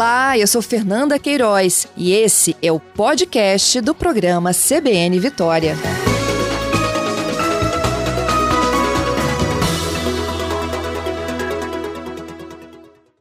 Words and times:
Olá, 0.00 0.38
eu 0.38 0.46
sou 0.46 0.62
Fernanda 0.62 1.18
Queiroz 1.18 1.86
e 1.94 2.12
esse 2.12 2.56
é 2.62 2.72
o 2.72 2.80
podcast 2.80 3.82
do 3.82 3.94
programa 3.94 4.50
CBN 4.54 5.20
Vitória. 5.20 5.74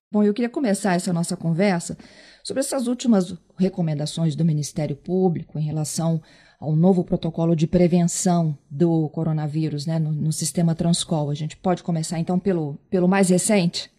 Bom, 0.10 0.24
eu 0.24 0.34
queria 0.34 0.50
começar 0.50 0.94
essa 0.94 1.12
nossa 1.12 1.36
conversa 1.36 1.98
sobre 2.42 2.62
essas 2.62 2.88
últimas 2.88 3.36
recomendações 3.58 4.34
do 4.34 4.46
Ministério 4.46 4.96
Público 4.96 5.60
em 5.60 5.64
relação 5.64 6.22
ao 6.62 6.74
novo 6.78 7.04
protocolo 7.04 7.58
de 7.58 7.68
prevenção 7.68 8.58
do 8.72 9.10
coronavírus 9.10 9.86
né, 9.86 10.00
no, 10.00 10.14
no 10.14 10.32
sistema 10.32 10.74
Transcol. 10.74 11.30
A 11.30 11.36
gente 11.36 11.58
pode 11.58 11.84
começar 11.84 12.20
então 12.20 12.40
pelo, 12.40 12.76
pelo 12.90 13.06
mais 13.06 13.28
recente? 13.28 13.92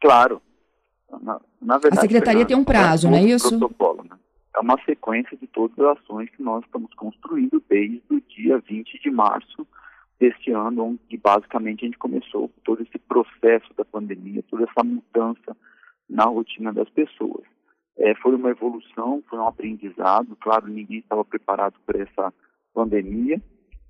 Claro. 0.00 0.40
Na, 1.10 1.40
na 1.60 1.78
verdade, 1.78 1.98
a 1.98 2.00
secretaria 2.02 2.44
tem 2.46 2.56
um 2.56 2.64
prazo, 2.64 3.10
não 3.10 3.16
é 3.16 3.22
isso? 3.22 3.58
Protocolo, 3.58 4.04
né? 4.04 4.16
É 4.56 4.60
uma 4.60 4.78
sequência 4.84 5.36
de 5.36 5.46
todas 5.46 5.78
as 5.78 5.98
ações 5.98 6.28
que 6.30 6.42
nós 6.42 6.64
estamos 6.64 6.92
construindo 6.94 7.62
desde 7.68 8.02
o 8.10 8.20
dia 8.20 8.58
20 8.58 9.00
de 9.00 9.10
março 9.10 9.66
deste 10.18 10.50
ano, 10.50 10.84
onde 10.84 11.16
basicamente 11.16 11.84
a 11.84 11.86
gente 11.86 11.98
começou 11.98 12.50
todo 12.64 12.82
esse 12.82 12.98
processo 12.98 13.72
da 13.76 13.84
pandemia, 13.84 14.42
toda 14.50 14.64
essa 14.64 14.82
mudança 14.82 15.56
na 16.08 16.24
rotina 16.24 16.72
das 16.72 16.88
pessoas. 16.90 17.44
É, 17.96 18.14
foi 18.16 18.34
uma 18.34 18.50
evolução, 18.50 19.22
foi 19.28 19.38
um 19.38 19.46
aprendizado, 19.46 20.36
claro, 20.40 20.66
ninguém 20.66 20.98
estava 20.98 21.24
preparado 21.24 21.74
para 21.86 22.02
essa 22.02 22.32
pandemia, 22.74 23.40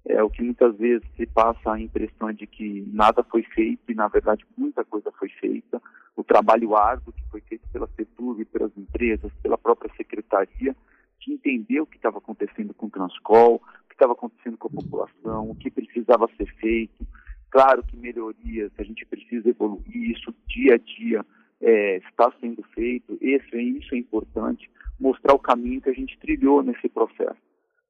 é 0.08 0.22
o 0.22 0.30
que 0.30 0.42
muitas 0.42 0.76
vezes 0.76 1.06
se 1.16 1.26
passa 1.26 1.72
a 1.72 1.80
impressão 1.80 2.32
de 2.32 2.46
que 2.46 2.88
nada 2.92 3.22
foi 3.22 3.42
feito 3.42 3.92
e 3.92 3.94
na 3.94 4.08
verdade 4.08 4.44
muita 4.56 4.82
coisa 4.84 5.12
foi 5.12 5.28
feita. 5.28 5.80
O 6.16 6.24
trabalho 6.24 6.74
árduo 6.74 7.12
que 7.12 7.22
foi 7.30 7.40
feito 7.42 7.68
pela 7.70 7.86
CETUV, 7.88 8.44
pelas 8.46 8.76
empresas, 8.76 9.30
pela 9.42 9.58
própria 9.58 9.92
secretaria, 9.96 10.74
de 11.20 11.32
entender 11.32 11.80
o 11.80 11.86
que 11.86 11.96
estava 11.96 12.18
acontecendo 12.18 12.72
com 12.72 12.86
o 12.86 12.90
Transcol, 12.90 13.56
o 13.56 13.88
que 13.88 13.94
estava 13.94 14.14
acontecendo 14.14 14.56
com 14.56 14.68
a 14.68 14.82
população, 14.82 15.50
o 15.50 15.54
que 15.54 15.70
precisava 15.70 16.28
ser 16.36 16.46
feito. 16.54 17.06
Claro 17.50 17.82
que 17.82 17.96
melhorias, 17.96 18.72
a 18.78 18.82
gente 18.82 19.04
precisa 19.04 19.48
evoluir 19.48 20.10
isso 20.10 20.34
dia 20.46 20.74
a 20.74 20.78
dia 20.78 21.26
é, 21.60 21.96
está 21.98 22.32
sendo 22.40 22.62
feito. 22.74 23.18
Esse, 23.20 23.60
isso 23.60 23.94
é 23.94 23.98
importante, 23.98 24.70
mostrar 24.98 25.34
o 25.34 25.38
caminho 25.38 25.82
que 25.82 25.90
a 25.90 25.94
gente 25.94 26.18
trilhou 26.18 26.62
nesse 26.62 26.88
processo 26.88 27.47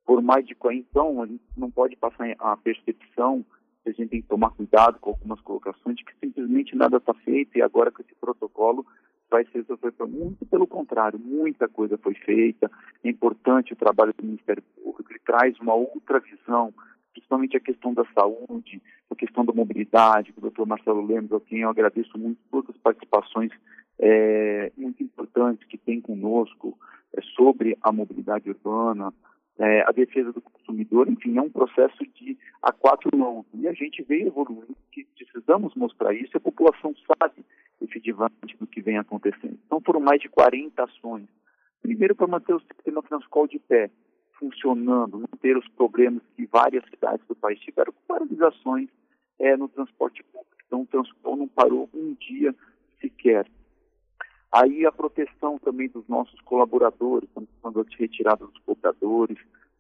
por 0.09 0.23
mais 0.23 0.47
de 0.47 0.56
então 0.73 1.20
a 1.20 1.27
gente 1.27 1.45
não 1.55 1.70
pode 1.70 1.95
passar 1.95 2.34
a 2.39 2.56
percepção 2.56 3.45
a 3.84 3.91
gente 3.91 4.09
tem 4.09 4.23
que 4.23 4.28
tomar 4.28 4.51
cuidado 4.53 4.98
com 4.98 5.11
algumas 5.11 5.39
colocações 5.42 5.97
de 5.97 6.05
que 6.05 6.14
simplesmente 6.19 6.75
nada 6.75 6.97
está 6.97 7.12
feito 7.12 7.59
e 7.59 7.62
agora 7.62 7.92
com 7.92 8.01
esse 8.01 8.14
protocolo 8.14 8.86
vai 9.31 9.45
ser 9.45 9.59
resolvido 9.59 10.09
muito 10.09 10.47
pelo 10.47 10.67
contrário 10.67 11.19
muita 11.19 11.69
coisa 11.69 11.98
foi 11.98 12.14
feita 12.14 12.70
é 13.05 13.11
importante 13.11 13.75
o 13.75 13.77
trabalho 13.77 14.14
do 14.17 14.25
Ministério 14.25 14.62
Público 14.83 15.12
ele 15.12 15.20
traz 15.27 15.61
uma 15.61 15.75
outra 15.75 16.20
visão 16.20 16.73
principalmente 17.12 17.59
a 17.59 17.61
questão 17.61 17.92
da 17.92 18.06
saúde 18.14 18.81
a 19.11 19.14
questão 19.14 19.45
da 19.45 19.53
mobilidade 19.53 20.33
o 20.34 20.41
doutor 20.41 20.67
Marcelo 20.67 21.05
Lemos 21.05 21.34
a 21.34 21.41
quem 21.41 21.61
eu 21.61 21.69
agradeço 21.69 22.17
muito 22.17 22.39
todas 22.51 22.75
as 22.75 22.81
participações 22.81 23.53
é, 23.98 24.73
muito 24.75 25.03
importantes 25.03 25.69
que 25.69 25.77
tem 25.77 26.01
conosco 26.01 26.79
é, 27.14 27.20
sobre 27.36 27.77
a 27.83 27.92
mobilidade 27.92 28.48
urbana 28.48 29.12
é, 29.59 29.83
a 29.83 29.91
defesa 29.91 30.33
do 30.33 30.41
consumidor, 30.41 31.09
enfim, 31.09 31.37
é 31.37 31.42
um 31.42 31.51
processo 31.51 31.98
de 32.14 32.39
a 32.62 32.73
quatro 32.73 33.17
mãos. 33.17 33.45
E 33.55 33.67
a 33.67 33.73
gente 33.73 34.03
veio 34.03 34.28
evoluindo, 34.28 34.77
que 34.92 35.05
precisamos 35.17 35.75
mostrar 35.75 36.14
isso, 36.14 36.31
e 36.34 36.37
a 36.37 36.41
população 36.41 36.95
sabe 37.06 37.45
efetivamente 37.81 38.56
do 38.59 38.67
que 38.67 38.81
vem 38.81 38.98
acontecendo. 38.98 39.59
Então 39.67 39.81
foram 39.81 40.01
mais 40.01 40.20
de 40.20 40.29
40 40.29 40.83
ações. 40.83 41.27
Primeiro 41.83 42.14
para 42.14 42.27
manter 42.27 42.55
o 42.55 42.61
sistema 42.61 43.03
Transcol 43.03 43.47
de 43.47 43.59
pé, 43.59 43.91
funcionando, 44.39 45.18
não 45.18 45.39
ter 45.41 45.57
os 45.57 45.67
problemas 45.68 46.23
que 46.36 46.47
várias 46.47 46.85
cidades 46.91 47.27
do 47.27 47.35
país 47.35 47.58
tiveram 47.61 47.92
com 47.92 48.01
paralisações 48.07 48.89
é, 49.39 49.57
no 49.57 49.68
transporte 49.68 50.23
público. 50.24 50.57
Então 50.67 50.83
o 50.83 50.86
Transcol 50.86 51.36
não 51.36 51.48
parou 51.48 51.89
um 51.92 52.14
dia 52.14 52.55
sequer. 53.01 53.47
Aí 54.53 54.86
a 54.86 54.92
proteção 54.92 55.59
também 55.59 55.89
dos 55.89 56.07
nossos 56.09 56.41
colaboradores, 56.41 57.29
quando 57.61 57.81
a 57.81 57.97
retirada 57.98 58.47
dos 58.47 58.59
cobradores, 58.59 59.39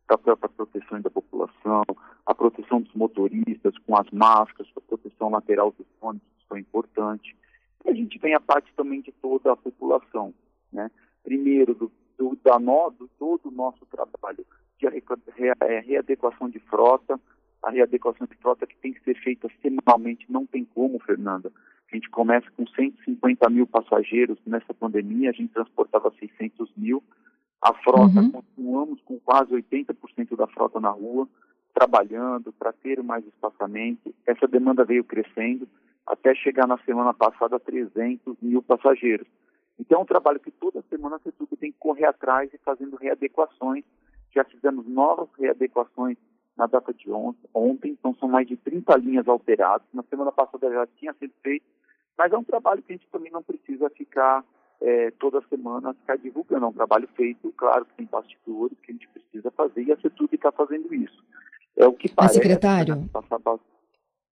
a 0.08 0.18
própria 0.18 0.48
proteção 0.48 1.00
da 1.00 1.10
população, 1.10 1.84
a 2.26 2.34
proteção 2.34 2.80
dos 2.80 2.92
motoristas 2.94 3.76
com 3.86 3.96
as 3.96 4.10
máscaras, 4.10 4.70
a 4.76 4.80
proteção 4.80 5.30
lateral 5.30 5.72
dos 5.76 5.86
ônibus, 6.00 6.26
é 6.52 6.58
importante. 6.58 7.36
E 7.84 7.90
a 7.90 7.94
gente 7.94 8.18
vem 8.18 8.34
a 8.34 8.40
parte 8.40 8.72
também 8.74 9.00
de 9.00 9.12
toda 9.12 9.52
a 9.52 9.56
população, 9.56 10.34
né? 10.72 10.90
Primeiro, 11.22 11.74
do, 11.74 11.92
do, 12.16 12.38
da 12.42 12.58
no, 12.58 12.90
do 12.90 13.08
todo 13.18 13.48
o 13.48 13.50
nosso 13.50 13.84
trabalho 13.86 14.46
de 14.78 14.86
é, 14.86 15.80
readequação 15.80 16.48
de 16.48 16.58
frota, 16.60 17.20
a 17.62 17.70
readequação 17.70 18.26
de 18.26 18.36
frota 18.36 18.66
que 18.66 18.76
tem 18.76 18.92
que 18.92 19.02
ser 19.02 19.14
feita 19.20 19.48
semanalmente, 19.60 20.30
não 20.30 20.46
tem 20.46 20.64
como, 20.64 20.98
Fernanda, 21.00 21.52
a 21.90 21.96
gente 21.96 22.10
começa 22.10 22.46
com 22.56 22.66
150 22.66 23.48
mil 23.48 23.66
passageiros 23.66 24.38
nessa 24.46 24.74
pandemia, 24.74 25.30
a 25.30 25.32
gente 25.32 25.52
transportava 25.52 26.12
600 26.18 26.70
mil. 26.76 27.02
A 27.62 27.72
frota, 27.74 28.20
uhum. 28.20 28.30
continuamos 28.30 29.00
com 29.02 29.18
quase 29.20 29.52
80% 29.52 30.36
da 30.36 30.46
frota 30.46 30.78
na 30.78 30.90
rua, 30.90 31.26
trabalhando 31.74 32.52
para 32.52 32.72
ter 32.72 33.02
mais 33.02 33.26
espaçamento. 33.26 34.14
Essa 34.26 34.46
demanda 34.46 34.84
veio 34.84 35.02
crescendo 35.02 35.66
até 36.06 36.34
chegar 36.34 36.66
na 36.66 36.78
semana 36.78 37.14
passada 37.14 37.56
a 37.56 37.60
300 37.60 38.36
mil 38.42 38.62
passageiros. 38.62 39.26
Então 39.78 40.00
é 40.00 40.02
um 40.02 40.06
trabalho 40.06 40.40
que 40.40 40.50
toda 40.50 40.84
semana 40.90 41.16
a 41.16 41.18
CETUB 41.20 41.56
tem 41.56 41.72
que 41.72 41.78
correr 41.78 42.04
atrás 42.04 42.52
e 42.52 42.58
fazendo 42.58 42.96
readequações. 42.96 43.84
Já 44.34 44.44
fizemos 44.44 44.86
novas 44.86 45.28
readequações 45.38 46.18
na 46.56 46.66
data 46.66 46.92
de 46.92 47.10
ontem, 47.10 47.92
então 47.92 48.14
são 48.14 48.28
mais 48.28 48.46
de 48.46 48.56
30 48.56 48.96
linhas 48.96 49.28
alteradas. 49.28 49.86
Na 49.94 50.02
semana 50.02 50.32
passada 50.32 50.68
já 50.70 50.86
tinha 50.98 51.14
sido 51.14 51.32
feito 51.42 51.64
mas 52.18 52.32
é 52.32 52.36
um 52.36 52.44
trabalho 52.44 52.82
que 52.82 52.92
a 52.92 52.96
gente 52.96 53.08
também 53.12 53.30
não 53.30 53.42
precisa 53.42 53.88
ficar 53.90 54.44
é, 54.80 55.10
toda 55.12 55.40
semana 55.48 55.94
ficar 55.94 56.16
divulgando. 56.16 56.66
É 56.66 56.68
um 56.68 56.72
trabalho 56.72 57.08
feito, 57.16 57.52
claro, 57.56 57.84
que 57.84 57.94
tem 57.94 58.06
bastidores 58.06 58.76
que 58.82 58.90
a 58.90 58.94
gente 58.94 59.08
precisa 59.08 59.50
fazer 59.52 59.84
e 59.84 59.92
a 59.92 60.00
CETUB 60.00 60.34
está 60.34 60.50
fazendo 60.50 60.92
isso. 60.92 61.24
É 61.76 61.86
o 61.86 61.92
que 61.92 62.08
parece. 62.08 62.36
Mas, 62.36 62.42
secretário. 62.42 62.96
Né, 62.96 63.08
passar 63.12 63.38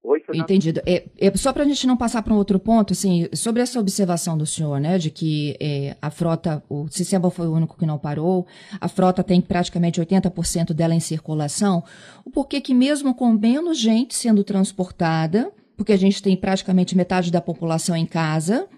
Oi, 0.03 0.23
Entendido. 0.35 0.81
É, 0.87 1.05
é 1.19 1.37
só 1.37 1.53
para 1.53 1.65
a 1.65 1.67
gente 1.67 1.85
não 1.85 1.97
passar 1.97 2.23
para 2.23 2.33
um 2.33 2.37
outro 2.37 2.61
ponto, 2.61 2.93
assim, 2.93 3.29
sobre 3.35 3.61
essa 3.61 3.81
observação 3.81 4.39
do 4.39 4.47
senhor, 4.47 4.79
né, 4.79 4.99
de 4.99 5.11
que 5.11 5.57
é, 5.61 5.97
a 6.01 6.13
frota, 6.13 6.63
o 6.69 6.87
sistema 6.87 7.29
foi 7.29 7.49
o 7.49 7.53
único 7.53 7.77
que 7.77 7.85
não 7.85 7.99
parou, 7.99 8.47
a 8.81 8.87
frota 8.87 9.25
tem 9.25 9.41
praticamente 9.41 10.01
80% 10.01 10.73
dela 10.73 10.95
em 10.95 11.01
circulação, 11.01 11.83
o 12.25 12.31
porquê 12.31 12.61
que 12.61 12.73
mesmo 12.73 13.17
com 13.17 13.33
menos 13.33 13.79
gente 13.79 14.15
sendo 14.15 14.45
transportada, 14.45 15.53
porque 15.77 15.93
a 15.93 15.97
gente 15.97 16.23
tem 16.23 16.37
praticamente 16.37 16.97
metade 16.97 17.31
da 17.31 17.41
população 17.41 17.95
em 17.97 18.07
casa. 18.07 18.69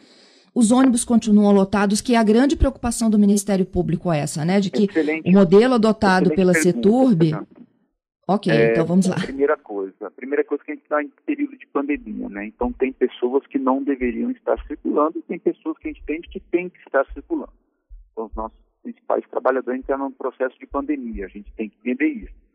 Os 0.55 0.73
ônibus 0.73 1.05
continuam 1.05 1.53
lotados, 1.53 2.01
que 2.01 2.15
é 2.15 2.19
a 2.19 2.25
grande 2.25 2.57
preocupação 2.57 3.09
do 3.09 3.19
Ministério 3.19 3.65
Público 3.65 4.13
essa, 4.13 4.45
né? 4.45 4.61
De 4.61 4.71
que 4.71 4.85
excelente, 4.85 5.29
o 5.29 5.33
modelo 5.33 5.75
adotado 5.75 6.31
pela 6.35 6.55
CETURB. 6.55 7.33
Ok, 8.27 8.53
é, 8.53 8.73
então 8.73 8.85
vamos 8.85 9.07
lá. 9.07 9.17
Primeira 9.17 9.57
coisa, 9.57 10.07
a 10.07 10.11
primeira 10.11 10.45
coisa 10.45 10.63
que 10.63 10.73
a 10.73 10.75
gente 10.75 10.83
está 10.83 11.03
em 11.03 11.11
período 11.25 11.57
de 11.57 11.67
pandemia, 11.69 12.29
né? 12.29 12.47
Então 12.47 12.73
tem 12.73 12.93
pessoas 12.93 13.47
que 13.47 13.59
não 13.59 13.83
deveriam 13.83 14.31
estar 14.31 14.63
circulando 14.67 15.19
e 15.19 15.23
tem 15.23 15.39
pessoas 15.39 15.79
que 15.79 15.89
a 15.89 15.93
gente 15.93 16.03
entende 16.03 16.29
que 16.29 16.41
tem 16.41 16.69
que 16.69 16.79
estar 16.81 17.07
circulando. 17.15 17.53
Então 18.13 18.27
os 18.27 18.35
nossos 18.35 18.59
principais 18.83 19.25
trabalhadores 19.31 19.81
estão 19.81 19.97
num 19.97 20.11
processo 20.11 20.59
de 20.59 20.67
pandemia, 20.67 21.25
a 21.25 21.29
gente 21.29 21.51
tem 21.53 21.71
que 21.71 21.77
entender 21.79 22.07
isso. 22.07 22.48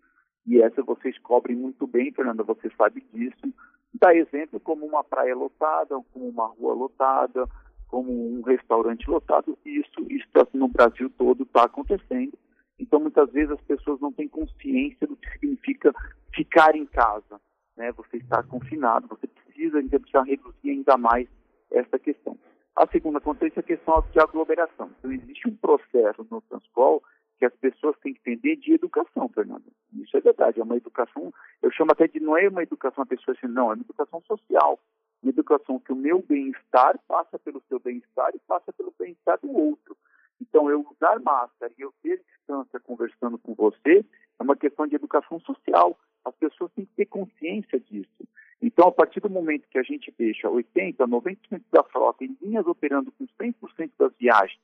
E 0.45 0.61
essa 0.61 0.81
vocês 0.81 1.17
cobrem 1.19 1.55
muito 1.55 1.87
bem, 1.87 2.11
Fernanda, 2.11 2.43
você 2.43 2.69
sabe 2.77 3.05
disso 3.13 3.53
dá 3.93 4.13
exemplo 4.15 4.59
como 4.59 4.85
uma 4.85 5.03
praia 5.03 5.35
lotada, 5.35 5.95
como 6.11 6.27
uma 6.27 6.47
rua 6.47 6.73
lotada, 6.73 7.47
como 7.87 8.11
um 8.11 8.41
restaurante 8.41 9.09
lotado. 9.09 9.57
Isso, 9.65 10.05
isso 10.09 10.27
tá 10.33 10.45
no 10.53 10.67
Brasil 10.67 11.09
todo 11.17 11.43
está 11.43 11.65
acontecendo. 11.65 12.37
Então, 12.79 12.99
muitas 12.99 13.31
vezes 13.31 13.51
as 13.51 13.61
pessoas 13.61 14.01
não 14.01 14.11
têm 14.11 14.27
consciência 14.27 15.05
do 15.07 15.15
que 15.15 15.29
significa 15.31 15.93
ficar 16.33 16.75
em 16.75 16.85
casa. 16.85 17.39
Né? 17.77 17.91
Você 17.93 18.17
está 18.17 18.41
confinado, 18.43 19.07
você 19.07 19.27
precisa, 19.27 19.77
ainda 19.77 19.99
precisa 19.99 20.23
reduzir 20.23 20.69
ainda 20.69 20.97
mais 20.97 21.27
essa 21.71 21.99
questão. 21.99 22.37
A 22.75 22.87
segunda 22.87 23.19
acontece 23.19 23.53
é 23.57 23.59
a 23.59 23.63
questão 23.63 24.03
de 24.11 24.19
aglomeração. 24.19 24.89
Então, 24.97 25.11
existe 25.11 25.47
um 25.47 25.55
processo 25.55 26.25
no 26.29 26.41
Transcol 26.41 27.03
que 27.43 27.45
as 27.45 27.55
pessoas 27.55 27.97
têm 27.99 28.13
que 28.13 28.19
entender 28.21 28.55
de 28.55 28.73
educação, 28.73 29.27
Fernando. 29.27 29.65
Isso 29.93 30.15
é 30.15 30.21
verdade, 30.21 30.61
é 30.61 30.63
uma 30.63 30.77
educação, 30.77 31.33
eu 31.61 31.69
chamo 31.71 31.91
até 31.91 32.07
de 32.07 32.19
não 32.21 32.37
é 32.37 32.47
uma 32.47 32.63
educação 32.63 33.03
a 33.03 33.05
pessoa 33.05 33.35
assim, 33.35 33.51
não, 33.51 33.69
é 33.71 33.75
uma 33.75 33.83
educação 33.83 34.21
social. 34.21 34.79
Uma 35.21 35.29
educação 35.29 35.77
que 35.79 35.91
o 35.91 35.95
meu 35.95 36.21
bem-estar 36.21 36.97
passa 37.05 37.37
pelo 37.37 37.61
seu 37.67 37.79
bem-estar 37.79 38.33
e 38.33 38.39
passa 38.47 38.71
pelo 38.71 38.93
bem-estar 38.97 39.39
do 39.41 39.51
outro. 39.51 39.97
Então, 40.41 40.69
eu 40.69 40.85
usar 40.89 41.19
máscara 41.19 41.73
e 41.77 41.81
eu 41.81 41.93
ter 42.01 42.21
distância 42.25 42.79
conversando 42.79 43.37
com 43.37 43.53
você 43.53 44.05
é 44.39 44.43
uma 44.43 44.55
questão 44.55 44.87
de 44.87 44.95
educação 44.95 45.39
social. 45.41 45.97
As 46.23 46.35
pessoas 46.35 46.71
têm 46.73 46.85
que 46.85 46.95
ter 46.95 47.05
consciência 47.05 47.79
disso. 47.79 48.23
Então, 48.61 48.87
a 48.87 48.91
partir 48.91 49.19
do 49.19 49.29
momento 49.29 49.67
que 49.69 49.77
a 49.77 49.83
gente 49.83 50.13
deixa 50.17 50.47
80%, 50.47 50.95
90% 50.95 51.61
da 51.71 51.83
frota 51.83 52.23
em 52.23 52.37
linhas 52.41 52.65
operando 52.65 53.11
com 53.11 53.25
100% 53.25 53.91
das 53.97 54.13
viagens, 54.17 54.59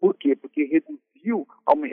por 0.00 0.14
quê? 0.14 0.36
Porque 0.36 0.64
reduziu, 1.24 1.46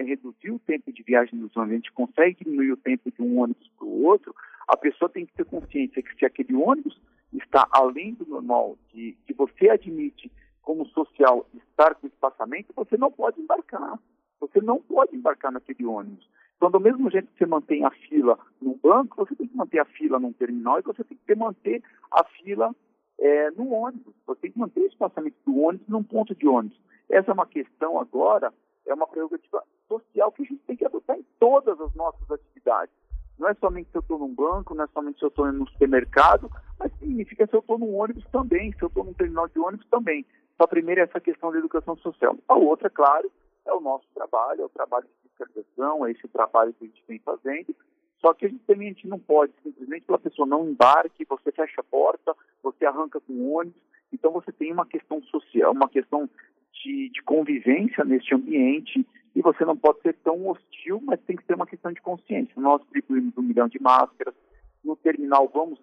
reduziu 0.06 0.56
o 0.56 0.60
tempo 0.60 0.92
de 0.92 1.04
viagem 1.04 1.39
dos 1.39 1.56
ônibus, 1.56 1.74
a 1.74 1.75
gente 1.75 1.92
consegue 1.94 2.44
diminuir 2.44 2.72
o 2.74 2.78
tempo 2.78 3.10
de 3.12 3.22
um 3.22 3.39
ônibus 3.39 3.69
para 3.78 3.88
o 3.88 4.04
outro, 4.04 4.36
a 4.68 4.75
pessoa 4.75 5.10
tem 5.10 5.25
que 5.25 5.33
ter 5.33 5.45
consciência 5.45 6.04
que 6.04 6.16
se 6.16 6.25
aquele 6.25 6.54
ônibus 6.56 7.00
está 7.33 7.68
além 7.72 8.13
do 8.13 8.25
normal, 8.25 8.78
de, 8.94 9.18
que 9.25 9.33
você 9.33 9.69
admite 9.69 10.31
como 10.62 10.86
social 10.88 11.48
estar 11.54 11.95
com 11.95 12.07
espaçamento, 12.07 12.74
você 12.75 12.98
não 12.98 13.12
pode 13.12 13.39
embarcar. 13.42 13.98
Você 14.39 14.60
não 14.62 14.81
pode 14.81 15.16
embarcar 15.16 15.51
naquele 15.51 15.86
ônibus. 15.86 16.27
Então, 16.57 16.69
do 16.69 16.80
mesmo 16.80 17.10
jeito 17.10 17.31
que 17.31 17.38
você 17.38 17.45
mantém 17.45 17.84
a 17.86 17.92
fila 17.92 18.38
num 18.62 18.77
banco, 18.77 19.18
você 19.18 19.36
tem 19.36 19.48
que 19.48 19.56
manter 19.56 19.80
a 19.80 19.86
fila 19.86 20.19
num 20.19 20.34
terminal 20.34 20.80
e 20.80 20.84
você 20.84 21.04
tem 21.04 21.18
que 21.18 21.36
manter 21.36 21.81
a 22.12 22.24
fila 22.24 22.75
é, 23.19 23.51
no 23.51 23.72
ônibus. 23.72 24.13
Você 24.27 24.42
tem 24.42 24.51
que 24.51 24.60
manter 24.60 24.81
o 24.81 24.88
espaçamento 24.88 25.38
do 25.45 25.57
ônibus 25.60 25.88
num 25.88 26.04
ponto 26.04 26.36
de 26.36 26.48
ônibus. 26.48 26.80
Essa 27.10 27.31
é 27.31 27.34
uma 27.34 27.48
questão 27.48 28.00
agora, 28.00 28.54
é 28.86 28.94
uma 28.94 29.07
prerrogativa 29.07 29.63
social 29.88 30.31
que 30.31 30.44
a 30.44 30.45
gente 30.45 30.62
tem 30.63 30.75
que 30.75 30.86
adotar 30.86 31.18
em 31.18 31.25
todas 31.39 31.80
as 31.80 31.94
nossas 31.94 32.30
atividades. 32.31 32.94
Não 33.38 33.50
é 33.50 33.54
somente 33.56 33.89
se 33.89 33.98
eu 33.98 34.01
estou 34.01 34.19
num 34.19 34.33
banco, 34.33 34.75
não 34.75 34.83
é 34.83 34.88
somente 34.88 35.18
se 35.18 35.25
eu 35.25 35.30
estou 35.30 35.51
no 35.51 35.68
supermercado, 35.69 36.50
mas 36.78 36.92
significa 37.00 37.48
se 37.48 37.56
eu 37.56 37.60
estou 37.60 37.78
num 37.78 37.95
ônibus 37.95 38.24
também, 38.31 38.72
se 38.74 38.83
eu 38.83 38.88
estou 38.88 39.04
num 39.04 39.13
terminal 39.13 39.48
de 39.48 39.60
ônibus 39.60 39.88
também. 39.88 40.25
Então, 40.54 40.66
a 40.66 40.68
primeira 40.68 41.01
é 41.01 41.04
essa 41.06 41.19
questão 41.19 41.51
da 41.51 41.57
educação 41.57 41.98
social. 41.98 42.38
A 42.48 42.56
outra, 42.56 42.89
claro, 42.89 43.31
é 43.66 43.74
o 43.74 43.80
nosso 43.80 44.06
trabalho, 44.13 44.62
é 44.62 44.66
o 44.66 44.69
trabalho 44.69 45.07
de 45.07 45.30
fiscalização, 45.30 46.06
é 46.06 46.12
esse 46.12 46.27
trabalho 46.27 46.74
que 46.74 46.86
a 46.86 46.88
gente 46.88 47.04
vem 47.07 47.19
fazendo. 47.19 47.75
Só 48.19 48.34
que 48.36 48.45
a 48.45 48.50
gente 48.50 48.63
também 48.66 48.89
a 48.89 48.92
gente 48.92 49.07
não 49.07 49.18
pode 49.18 49.51
simplesmente 49.63 50.06
pela 50.06 50.19
pessoa 50.19 50.48
não 50.48 50.69
embarque, 50.69 51.25
você 51.25 51.51
fecha 51.51 51.81
a 51.81 51.84
porta, 51.84 52.36
você 52.62 52.86
arranca 52.86 53.19
com 53.19 53.34
o 53.34 53.54
ônibus. 53.54 53.81
Então 54.13 54.31
você 54.31 54.51
tem 54.51 54.72
uma 54.72 54.86
questão 54.86 55.22
social, 55.24 55.72
uma 55.72 55.89
questão 55.89 56.30
de, 56.74 57.10
de 57.10 57.22
convivência 57.24 58.04
neste 58.04 58.34
ambiente 58.34 59.06
e 59.36 59.42
você 59.42 59.64
não 59.64 59.78
pode 59.78 60.02
ser 60.02 60.14
tão 60.24 60.48
hostil, 60.48 61.02
mas 61.04 61.22
tem 61.22 61.36
que 61.36 61.46
ter 61.46 61.56
uma 61.56 61.66
questão 61.66 61.92
de 61.92 62.02
consciência. 62.02 62.54
Nós 62.58 62.82
distribuímos 62.82 63.38
um 63.38 63.42
milhão 63.42 63.68
de 63.68 63.82
máscaras. 63.82 64.36
No 64.84 64.96
terminal, 64.96 65.50
vamos, 65.54 65.80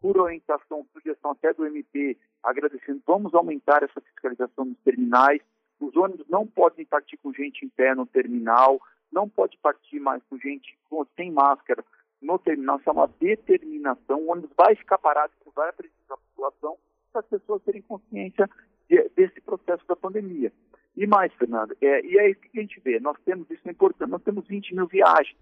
por 0.00 0.18
orientação, 0.18 0.86
sugestão 0.92 1.30
até 1.30 1.54
do 1.54 1.64
MP, 1.64 2.18
agradecendo, 2.42 3.00
vamos 3.06 3.32
aumentar 3.34 3.82
essa 3.82 4.00
fiscalização 4.00 4.64
nos 4.64 4.78
terminais. 4.78 5.40
Os 5.80 5.96
ônibus 5.96 6.28
não 6.28 6.46
podem 6.46 6.84
partir 6.84 7.16
com 7.18 7.32
gente 7.32 7.64
em 7.64 7.68
pé 7.68 7.94
no 7.94 8.04
terminal, 8.04 8.80
não 9.12 9.28
pode 9.28 9.56
partir 9.58 10.00
mais 10.00 10.22
com 10.24 10.36
gente 10.38 10.76
com, 10.90 11.06
sem 11.16 11.30
máscara 11.30 11.84
no 12.20 12.38
terminal. 12.38 12.78
Isso 12.78 12.90
é 12.90 12.92
uma 12.92 13.08
determinação. 13.20 14.20
O 14.20 14.32
ônibus 14.32 14.50
vai 14.56 14.74
ficar 14.74 14.98
parado, 14.98 15.32
vai 15.54 15.70
apresentar 15.70 16.14
a 16.14 16.16
população, 16.16 16.76
para 17.12 17.20
as 17.20 17.26
pessoas 17.26 17.62
terem 17.62 17.82
consciência 17.82 18.48
de, 18.88 19.08
desse 19.10 19.31
processo 19.72 19.86
da 19.86 19.96
pandemia. 19.96 20.52
E 20.96 21.06
mais, 21.06 21.32
Fernando, 21.34 21.74
é, 21.80 22.04
e 22.04 22.18
aí 22.18 22.32
o 22.32 22.36
que 22.36 22.58
a 22.58 22.62
gente 22.62 22.80
vê? 22.80 23.00
Nós 23.00 23.16
temos, 23.24 23.50
isso 23.50 23.66
é 23.66 23.70
importante, 23.70 24.10
nós 24.10 24.22
temos 24.22 24.46
20 24.46 24.74
mil 24.74 24.86
viagens 24.86 25.36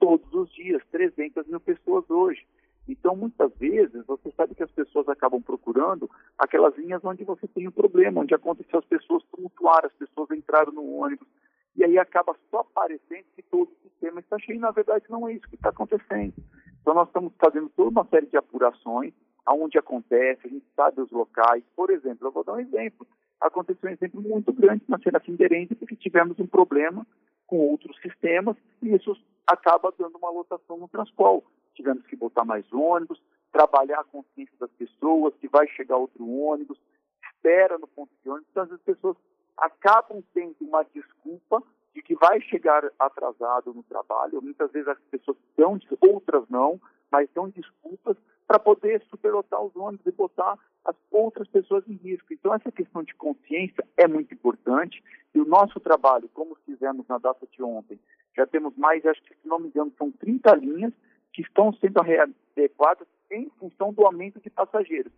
todos 0.00 0.32
os 0.32 0.50
dias, 0.52 0.82
300 0.90 1.46
mil 1.46 1.60
pessoas 1.60 2.08
hoje. 2.08 2.46
Então, 2.88 3.16
muitas 3.16 3.52
vezes, 3.58 4.06
você 4.06 4.30
sabe 4.36 4.54
que 4.54 4.62
as 4.62 4.70
pessoas 4.70 5.08
acabam 5.08 5.42
procurando 5.42 6.08
aquelas 6.38 6.76
linhas 6.78 7.04
onde 7.04 7.24
você 7.24 7.46
tem 7.48 7.66
um 7.66 7.72
problema, 7.72 8.20
onde 8.20 8.34
aconteceu 8.34 8.78
as 8.78 8.84
pessoas 8.84 9.24
tumultuaram, 9.24 9.88
as 9.88 9.94
pessoas 9.94 10.30
entraram 10.30 10.72
no 10.72 10.88
ônibus, 10.94 11.26
e 11.74 11.84
aí 11.84 11.98
acaba 11.98 12.34
só 12.50 12.60
aparecendo 12.60 13.24
que 13.34 13.42
todo 13.42 13.68
o 13.68 13.88
sistema 13.88 14.20
está 14.20 14.38
cheio, 14.38 14.60
na 14.60 14.70
verdade 14.70 15.04
não 15.10 15.28
é 15.28 15.32
isso 15.32 15.48
que 15.48 15.56
está 15.56 15.70
acontecendo. 15.70 16.34
Então, 16.80 16.94
nós 16.94 17.08
estamos 17.08 17.32
fazendo 17.38 17.68
toda 17.70 17.90
uma 17.90 18.06
série 18.06 18.26
de 18.26 18.36
apurações, 18.36 19.12
aonde 19.44 19.78
acontece, 19.78 20.46
a 20.46 20.48
gente 20.48 20.66
sabe 20.74 21.00
os 21.00 21.10
locais. 21.10 21.62
Por 21.74 21.90
exemplo, 21.90 22.26
eu 22.26 22.32
vou 22.32 22.44
dar 22.44 22.54
um 22.54 22.60
exemplo. 22.60 23.06
Aconteceu 23.46 23.88
um 23.88 23.92
exemplo 23.92 24.20
muito 24.20 24.52
grande 24.52 24.82
na 24.88 24.98
Feira 24.98 25.20
Finderense, 25.20 25.74
porque 25.74 25.96
tivemos 25.96 26.38
um 26.38 26.46
problema 26.46 27.06
com 27.46 27.58
outros 27.58 27.96
sistemas, 28.00 28.56
e 28.82 28.94
isso 28.94 29.16
acaba 29.46 29.92
dando 29.96 30.18
uma 30.18 30.30
lotação 30.30 30.76
no 30.78 30.88
transporte 30.88 31.46
tivemos 31.76 32.04
que 32.06 32.16
botar 32.16 32.44
mais 32.44 32.64
ônibus, 32.72 33.22
trabalhar 33.52 34.00
a 34.00 34.04
consciência 34.04 34.54
das 34.58 34.70
pessoas, 34.72 35.34
que 35.36 35.46
vai 35.46 35.68
chegar 35.68 35.96
outro 35.96 36.26
ônibus, 36.26 36.78
espera 37.22 37.78
no 37.78 37.86
ponto 37.86 38.10
de 38.22 38.30
ônibus. 38.30 38.48
Então, 38.50 38.64
as 38.64 38.80
pessoas 38.80 39.16
acabam 39.56 40.22
tendo 40.34 40.56
uma 40.60 40.82
desculpa 40.82 41.62
de 41.94 42.02
que 42.02 42.14
vai 42.16 42.40
chegar 42.40 42.90
atrasado 42.98 43.72
no 43.72 43.82
trabalho. 43.84 44.42
Muitas 44.42 44.70
vezes 44.72 44.88
as 44.88 44.98
pessoas 45.10 45.36
dão, 45.56 45.78
outras 46.00 46.48
não, 46.48 46.80
mas 47.10 47.28
dão 47.34 47.48
desculpas 47.48 48.16
para 48.46 48.58
poder 48.58 49.02
superlotar 49.10 49.60
os 49.60 49.74
ônibus 49.74 50.06
e 50.06 50.12
botar 50.12 50.58
as 50.84 50.94
outras 51.10 51.48
pessoas 51.48 51.86
em 51.88 51.94
risco. 51.94 52.32
Então, 52.32 52.54
essa 52.54 52.70
questão 52.70 53.02
de 53.02 53.14
consciência 53.14 53.84
é 53.96 54.06
muito 54.06 54.32
importante 54.32 55.02
e 55.34 55.40
o 55.40 55.44
nosso 55.44 55.80
trabalho, 55.80 56.28
como 56.32 56.56
fizemos 56.64 57.06
na 57.08 57.18
data 57.18 57.46
de 57.46 57.62
ontem, 57.62 57.98
já 58.36 58.46
temos 58.46 58.76
mais, 58.76 59.04
acho 59.04 59.22
que 59.22 59.34
se 59.34 59.48
não 59.48 59.58
me 59.58 59.68
engano, 59.68 59.92
são 59.98 60.12
30 60.12 60.54
linhas 60.56 60.92
que 61.32 61.42
estão 61.42 61.72
sendo 61.74 62.00
adequadas 62.00 63.06
em 63.30 63.50
função 63.58 63.92
do 63.92 64.06
aumento 64.06 64.40
de 64.40 64.48
passageiros. 64.48 65.12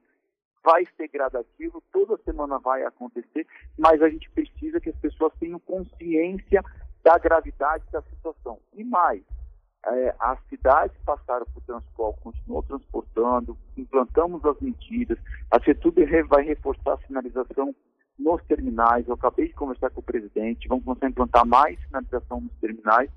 Vai 0.65 0.87
ser 0.97 1.09
gradativo, 1.09 1.83
toda 1.93 2.17
semana 2.25 2.59
vai 2.59 2.85
acontecer, 2.85 3.47
mas 3.79 4.03
a 4.03 4.09
gente 4.09 4.31
precisa 4.31 4.81
que 4.81 4.91
as 4.91 4.97
pessoas 4.97 5.33
tenham 5.39 5.59
consciência 5.61 6.63
da 7.03 7.17
gravidade 7.19 7.85
da 7.93 8.03
situação. 8.03 8.59
E 8.75 8.83
mais, 8.83 9.23
é, 9.87 10.15
as 10.19 10.39
cidades 10.49 10.97
passaram 11.05 11.47
por 11.47 11.63
Transcol, 11.63 12.15
continuou 12.23 12.63
transportando, 12.63 13.57
implantamos 13.77 14.45
as 14.45 14.61
medidas, 14.61 15.19
a 15.51 15.63
CETUB 15.63 16.05
vai 16.25 16.43
reforçar 16.43 16.95
a 16.95 17.07
sinalização 17.07 17.75
nos 18.19 18.43
terminais, 18.45 19.07
eu 19.07 19.15
acabei 19.15 19.47
de 19.47 19.55
conversar 19.55 19.91
com 19.91 20.01
o 20.01 20.05
presidente, 20.05 20.67
vamos 20.67 20.85
começar 20.85 21.07
a 21.07 21.11
implantar 21.11 21.47
mais 21.47 21.79
sinalização 21.87 22.41
nos 22.41 22.53
terminais, 22.61 23.11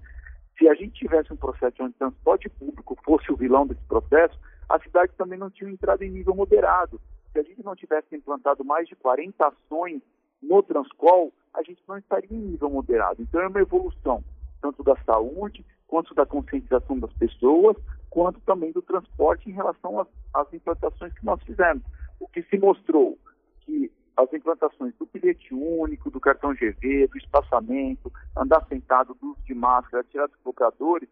se 0.57 0.67
a 0.69 0.75
gente 0.75 0.93
tivesse 0.93 1.33
um 1.33 1.37
processo 1.37 1.75
onde 1.81 1.95
o 1.95 1.97
transporte 1.97 2.47
público 2.49 2.95
fosse 3.03 3.31
o 3.31 3.35
vilão 3.35 3.65
desse 3.65 3.81
processo, 3.87 4.37
a 4.69 4.79
cidade 4.79 5.11
também 5.17 5.39
não 5.39 5.49
tinha 5.49 5.71
entrado 5.71 6.03
em 6.03 6.11
nível 6.11 6.35
moderado. 6.35 7.01
Se 7.33 7.39
a 7.39 7.43
gente 7.43 7.63
não 7.63 7.75
tivesse 7.75 8.15
implantado 8.15 8.63
mais 8.63 8.87
de 8.87 8.95
40 8.95 9.47
ações 9.47 10.01
no 10.41 10.61
Transcol, 10.61 11.33
a 11.53 11.63
gente 11.63 11.81
não 11.87 11.97
estaria 11.97 12.29
em 12.31 12.51
nível 12.51 12.69
moderado. 12.69 13.21
Então 13.21 13.41
é 13.41 13.47
uma 13.47 13.59
evolução, 13.59 14.23
tanto 14.61 14.83
da 14.83 14.95
saúde, 15.03 15.65
quanto 15.91 16.15
da 16.15 16.25
conscientização 16.25 16.97
das 16.97 17.11
pessoas, 17.15 17.75
quanto 18.09 18.39
também 18.41 18.71
do 18.71 18.81
transporte 18.81 19.49
em 19.49 19.53
relação 19.53 19.99
às, 19.99 20.07
às 20.33 20.53
implantações 20.53 21.13
que 21.13 21.25
nós 21.25 21.43
fizemos. 21.43 21.83
O 22.17 22.29
que 22.29 22.41
se 22.43 22.57
mostrou 22.57 23.19
que 23.59 23.91
as 24.15 24.31
implantações 24.31 24.95
do 24.95 25.05
bilhete 25.05 25.53
único, 25.53 26.09
do 26.09 26.21
cartão 26.21 26.53
GV, 26.53 27.07
do 27.07 27.17
espaçamento, 27.17 28.09
andar 28.37 28.65
sentado, 28.67 29.13
do 29.15 29.31
uso 29.31 29.41
de 29.43 29.53
máscara, 29.53 30.05
tirar 30.05 30.27
dos 30.27 30.37
cobradores, 30.37 31.09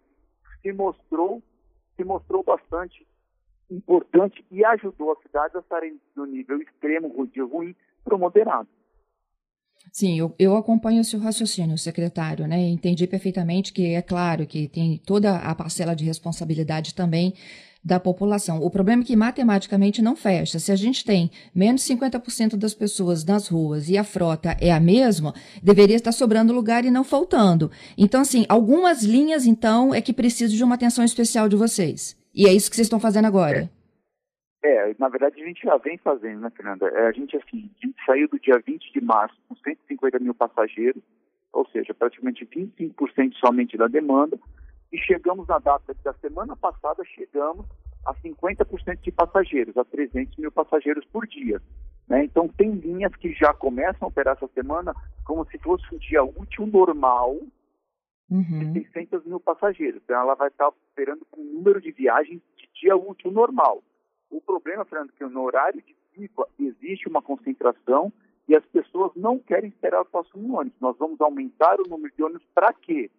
se 0.62 0.72
mostrou, 0.72 1.44
se 1.98 2.06
mostrou 2.06 2.42
bastante 2.42 3.06
importante 3.70 4.46
e 4.50 4.64
ajudou 4.64 5.12
as 5.12 5.22
cidades 5.22 5.58
a 5.58 5.60
estarem 5.60 6.00
do 6.16 6.26
nível 6.26 6.62
extremo, 6.62 7.10
ruim, 7.10 7.76
para 8.06 8.16
o 8.16 8.18
moderado. 8.18 8.70
Sim, 9.92 10.20
eu, 10.20 10.34
eu 10.38 10.56
acompanho 10.56 11.02
o 11.02 11.04
seu 11.04 11.20
raciocínio, 11.20 11.78
secretário, 11.78 12.48
né? 12.48 12.60
Entendi 12.70 13.08
perfeitamente 13.08 13.74
que 13.74 13.94
é 13.94 14.02
claro 14.02 14.46
que 14.46 14.68
tem 14.68 15.02
toda 15.06 15.38
a 15.38 15.56
parcela 15.56 15.96
de 15.96 16.06
responsabilidade 16.06 16.94
também 16.94 17.34
da 17.84 18.00
população. 18.00 18.62
O 18.62 18.70
problema 18.70 19.02
é 19.02 19.06
que 19.06 19.16
matematicamente 19.16 20.02
não 20.02 20.16
fecha. 20.16 20.60
Se 20.60 20.72
a 20.72 20.76
gente 20.76 21.04
tem 21.04 21.32
menos 21.56 21.82
50% 21.84 22.56
das 22.56 22.74
pessoas 22.74 23.24
nas 23.24 23.48
ruas 23.48 23.90
e 23.90 23.98
a 23.98 24.04
frota 24.04 24.56
é 24.60 24.72
a 24.72 24.80
mesma, 24.80 25.34
deveria 25.64 25.96
estar 25.96 26.12
sobrando 26.12 26.54
lugar 26.54 26.86
e 26.86 26.92
não 26.92 27.04
faltando. 27.04 27.72
Então, 27.98 28.22
assim, 28.22 28.46
algumas 28.50 29.04
linhas, 29.04 29.46
então, 29.46 29.94
é 29.94 30.02
que 30.02 30.14
precisam 30.14 30.56
de 30.56 30.64
uma 30.64 30.76
atenção 30.76 31.04
especial 31.04 31.48
de 31.48 31.56
vocês. 31.56 32.16
E 32.36 32.48
é 32.48 32.54
isso 32.54 32.70
que 32.70 32.76
vocês 32.76 32.86
estão 32.86 33.00
fazendo 33.00 33.26
agora. 33.26 33.70
É, 34.62 34.94
na 35.00 35.08
verdade 35.08 35.42
a 35.42 35.46
gente 35.46 35.64
já 35.64 35.78
vem 35.78 35.98
fazendo, 35.98 36.42
né, 36.42 36.50
Fernanda? 36.50 36.88
É, 36.88 37.08
a 37.08 37.12
gente, 37.12 37.36
assim, 37.38 37.70
a 37.82 37.86
gente 37.86 38.06
saiu 38.06 38.28
do 38.28 38.40
dia 38.40 38.62
20 38.66 38.92
de 38.92 39.02
março 39.02 39.36
com 39.48 39.56
150 39.56 40.20
mil 40.20 40.34
passageiros, 40.34 41.02
ou 41.54 41.66
seja, 41.70 41.94
praticamente 41.94 42.46
25% 42.46 43.34
somente 43.36 43.78
da 43.78 43.88
demanda, 43.88 44.38
e 44.92 44.98
chegamos 44.98 45.48
na 45.48 45.60
data 45.60 45.96
da 46.04 46.14
semana 46.14 46.56
passada, 46.56 47.04
chegamos 47.06 47.66
a 48.06 48.14
50% 48.16 49.02
de 49.02 49.12
passageiros, 49.12 49.78
a 49.78 49.86
300 49.86 50.38
mil 50.38 50.52
passageiros 50.52 51.06
por 51.06 51.28
dia. 51.28 51.62
Né? 52.08 52.26
Então, 52.26 52.48
tem 52.48 52.72
linhas 52.72 53.16
que 53.16 53.32
já 53.34 53.54
começam 53.54 54.08
a 54.08 54.08
operar 54.08 54.36
essa 54.36 54.48
semana 54.54 54.94
como 55.24 55.46
se 55.46 55.58
fosse 55.60 55.84
um 55.94 55.98
dia 55.98 56.24
útil 56.24 56.66
normal 56.66 57.38
uhum. 58.30 58.74
de 58.74 58.84
600 58.92 59.26
mil 59.26 59.40
passageiros. 59.40 60.02
Então, 60.04 60.20
ela 60.20 60.34
vai 60.34 60.48
estar 60.48 60.70
operando 60.70 61.26
com 61.30 61.42
um 61.42 61.54
número 61.54 61.80
de 61.80 61.92
viagens 61.92 62.42
de 62.58 62.70
dia 62.82 62.96
útil 62.96 63.32
normal. 63.32 63.84
O 64.30 64.42
problema, 64.42 64.86
Fernando, 64.86 65.12
é 65.12 65.18
que 65.18 65.26
no 65.26 65.42
horário 65.42 65.82
de 65.82 65.96
pico 66.14 66.48
existe 66.60 67.08
uma 67.08 67.22
concentração 67.22 68.12
e 68.48 68.56
as 68.56 68.66
pessoas 68.66 69.12
não 69.16 69.40
querem 69.40 69.70
esperar 69.70 70.02
o 70.02 70.06
próximo 70.06 70.58
ônibus. 70.58 70.80
Nós 70.80 70.98
vamos 70.98 71.20
aumentar 71.22 71.80
o 71.80 71.90
número 71.90 72.14
de 72.16 72.24
ônibus 72.24 72.46
para 72.54 72.74
quê? 72.74 73.10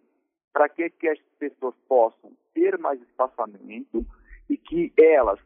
para 0.53 0.69
que, 0.69 1.09
as 1.09 1.19
pessoas 1.39 1.75
possam 1.89 2.33
ter 2.53 2.79
mais 2.79 3.01
espaçamento 3.03 4.05
e 4.49 4.57
que 4.57 4.93
elas 4.99 5.39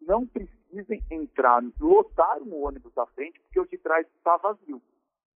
não 0.00 0.26
precisem 0.26 1.02
entrar, 1.10 1.62
lotar 1.80 2.42
um 2.42 2.64
ônibus 2.64 2.92
da 2.94 3.06
frente, 3.06 3.40
porque 3.40 3.60
o 3.60 3.66
de 3.66 3.78
trás 3.78 4.06
está 4.16 4.36
vazio. 4.36 4.80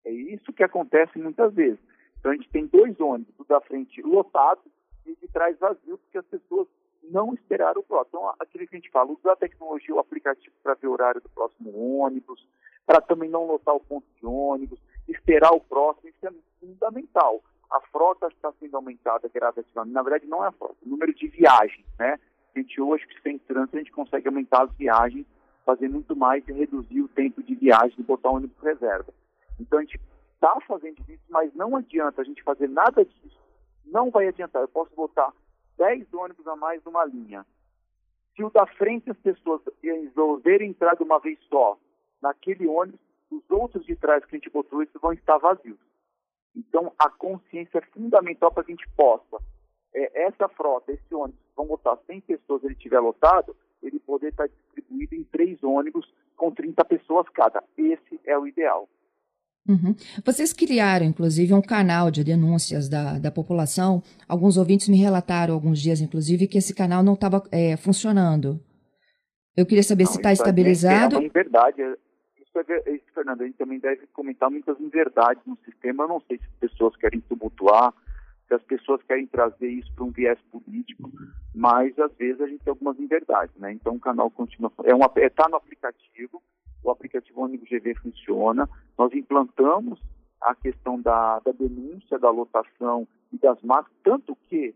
É 0.04 0.11
isso 0.11 0.52
que 0.52 0.62
acontece 0.62 1.18
muitas 1.18 1.52
vezes. 1.54 1.78
Então 2.18 2.32
a 2.32 2.35
gente 2.35 2.49
tem 2.50 2.66
dois 2.66 2.99
ônibus, 3.00 3.35
o 3.38 3.44
da 3.44 3.61
frente 3.61 4.00
lotado 4.02 4.61
e 5.06 5.12
o 5.12 5.16
de 5.16 5.28
trás 5.28 5.58
vazio, 5.58 5.99
porque 5.99 6.18
as 6.18 6.26
pessoas 6.26 6.68
não 7.02 7.35
esperaram 7.35 7.81
o 7.81 7.85
próximo. 7.85 8.19
Então, 8.21 8.35
aquilo 8.38 8.67
que 8.67 8.76
a 8.76 8.78
gente 8.78 8.90
fala, 8.90 9.12
usar 9.12 9.33
a 9.33 9.37
tecnologia, 9.37 9.95
o 9.95 9.99
aplicativo 9.99 10.55
para 10.62 10.75
ver 10.75 10.87
o 10.87 10.93
horário 10.93 11.21
do 11.21 11.28
próximo 11.28 12.00
ônibus, 12.00 12.47
para 12.87 13.00
também 13.00 13.28
não 13.28 13.47
lotar 13.47 13.75
o 13.75 13.81
ponto 13.81 14.07
de 14.19 14.26
ônibus, 14.26 14.78
esperar 15.07 15.52
o 15.52 15.61
próximo, 15.61 16.09
isso 16.09 16.26
é 16.26 16.33
fundamental. 16.61 17.43
A 17.71 17.81
frota 17.81 18.28
está 18.28 18.52
sendo 18.59 18.76
aumentada 18.76 19.28
gradativamente. 19.28 19.95
Na 19.95 20.02
verdade, 20.02 20.26
não 20.26 20.45
é 20.45 20.49
a 20.49 20.52
frota, 20.52 20.76
é 20.83 20.87
o 20.87 20.90
número 20.90 21.14
de 21.14 21.28
viagens, 21.28 21.87
né? 21.99 22.19
A 22.55 22.59
gente 22.59 22.81
hoje, 22.81 23.07
sem 23.23 23.38
trânsito, 23.38 23.76
a 23.76 23.81
gente 23.81 23.93
consegue 23.93 24.26
aumentar 24.26 24.64
as 24.64 24.73
viagens, 24.73 25.26
fazer 25.64 25.88
muito 25.88 26.17
mais 26.17 26.47
e 26.49 26.52
reduzir 26.52 27.02
o 27.02 27.09
tempo 27.09 27.43
de 27.43 27.55
viagem 27.55 27.95
e 27.99 28.02
botar 28.02 28.31
o 28.31 28.37
ônibus 28.37 28.57
reserva. 28.62 29.12
Então, 29.61 29.78
a 29.78 29.83
gente 29.83 30.00
está 30.35 30.59
fazendo 30.67 30.99
isso, 31.09 31.23
mas 31.28 31.55
não 31.55 31.76
adianta 31.76 32.23
a 32.23 32.25
gente 32.25 32.43
fazer 32.43 32.69
nada 32.69 33.05
disso. 33.05 33.38
Não 33.85 34.11
vai 34.11 34.28
adiantar. 34.28 34.62
Eu 34.62 34.69
posso 34.69 34.95
botar 34.95 35.33
10 35.78 36.12
ônibus 36.12 36.47
a 36.47 36.56
mais 36.56 36.82
numa 36.85 37.04
linha. 37.04 37.47
Se 38.35 38.44
o 38.44 38.50
da 38.50 38.66
frente 38.66 39.11
as 39.11 39.16
pessoas 39.18 39.62
resolverem 39.82 40.70
entrar 40.70 40.94
de 40.94 41.02
uma 41.02 41.18
vez 41.18 41.38
só 41.49 41.78
naquele 42.20 42.66
ônibus, 42.66 43.00
os 43.30 43.42
outros 43.50 43.85
de 43.87 43.97
trás 43.97 44.25
que 44.25 44.35
a 44.35 44.38
gente 44.38 44.50
botou, 44.50 44.85
vão 45.00 45.12
estar 45.12 45.38
vazios. 45.38 45.78
Então, 46.54 46.92
a 46.99 47.08
consciência 47.08 47.78
é 47.78 47.92
fundamental 47.92 48.50
para 48.50 48.64
que 48.64 48.73
a 48.73 48.75
gente 48.75 48.88
possa, 48.97 49.38
é, 49.94 50.25
essa 50.25 50.49
frota, 50.49 50.92
esse 50.92 51.14
ônibus, 51.14 51.40
vão 51.56 51.66
botar 51.66 51.97
100 52.06 52.20
pessoas, 52.23 52.64
ele 52.64 52.75
estiver 52.75 53.00
lotado, 53.00 53.56
ele 53.82 54.00
poder 54.00 54.28
estar 54.28 54.49
distribuído 54.49 55.14
em 55.14 55.25
três 55.25 55.62
ônibus 55.62 56.12
com 56.37 56.50
30 56.50 56.85
pessoas 56.85 57.28
cada. 57.28 57.62
Esse 57.76 58.20
é 58.25 58.37
o 58.37 58.47
ideal. 58.47 58.88
Uhum. 59.68 59.94
Vocês 60.25 60.54
criaram, 60.54 61.04
inclusive, 61.04 61.52
um 61.52 61.60
canal 61.60 62.10
de 62.10 62.25
denúncias 62.25 62.88
da, 62.88 63.18
da 63.18 63.30
população. 63.30 64.02
Alguns 64.26 64.56
ouvintes 64.56 64.88
me 64.88 64.96
relataram 64.96 65.52
alguns 65.52 65.78
dias, 65.78 66.00
inclusive, 66.00 66.48
que 66.48 66.56
esse 66.56 66.75
canal 66.75 67.02
não 67.02 67.12
estava 67.12 67.42
é, 67.52 67.76
funcionando. 67.76 68.58
Eu 69.54 69.66
queria 69.66 69.82
saber 69.82 70.04
não, 70.04 70.12
se 70.12 70.16
está 70.18 70.32
estabilizado. 70.32 71.16
É 71.16 71.18
uma 71.18 71.28
verdade. 71.28 71.82
Isso, 72.40 72.58
é, 72.58 72.92
isso, 72.92 73.04
Fernando, 73.12 73.42
a 73.42 73.44
gente 73.44 73.58
também 73.58 73.78
deve 73.78 74.06
comentar 74.14 74.50
muitas 74.50 74.80
inverdades 74.80 75.42
no 75.44 75.58
sistema. 75.64 76.04
Eu 76.04 76.08
não 76.08 76.20
sei 76.20 76.38
se 76.38 76.44
as 76.44 76.70
pessoas 76.70 76.96
querem 76.96 77.20
tumultuar, 77.20 77.92
se 78.46 78.54
as 78.54 78.62
pessoas 78.62 79.02
querem 79.02 79.26
trazer 79.26 79.68
isso 79.68 79.92
para 79.94 80.04
um 80.04 80.10
viés 80.10 80.38
político, 80.50 81.12
mas 81.54 81.98
às 81.98 82.12
vezes 82.14 82.40
a 82.40 82.46
gente 82.46 82.64
tem 82.64 82.70
algumas 82.70 82.98
inverdades, 82.98 83.54
né? 83.56 83.72
Então 83.72 83.96
o 83.96 84.00
canal 84.00 84.30
continua. 84.30 84.72
É 84.84 85.26
está 85.26 85.44
é, 85.44 85.50
no 85.50 85.56
aplicativo, 85.56 86.42
o 86.82 86.90
aplicativo 86.90 87.42
Ônibus 87.42 87.68
GV 87.68 87.94
funciona. 87.97 88.68
Nós 88.97 89.12
implantamos 89.12 90.00
a 90.40 90.54
questão 90.54 91.00
da, 91.00 91.40
da 91.40 91.52
denúncia 91.52 92.18
da 92.18 92.30
lotação 92.30 93.06
e 93.32 93.38
das 93.38 93.61
máscaras, 93.62 93.99
tanto 94.02 94.37
que 94.49 94.75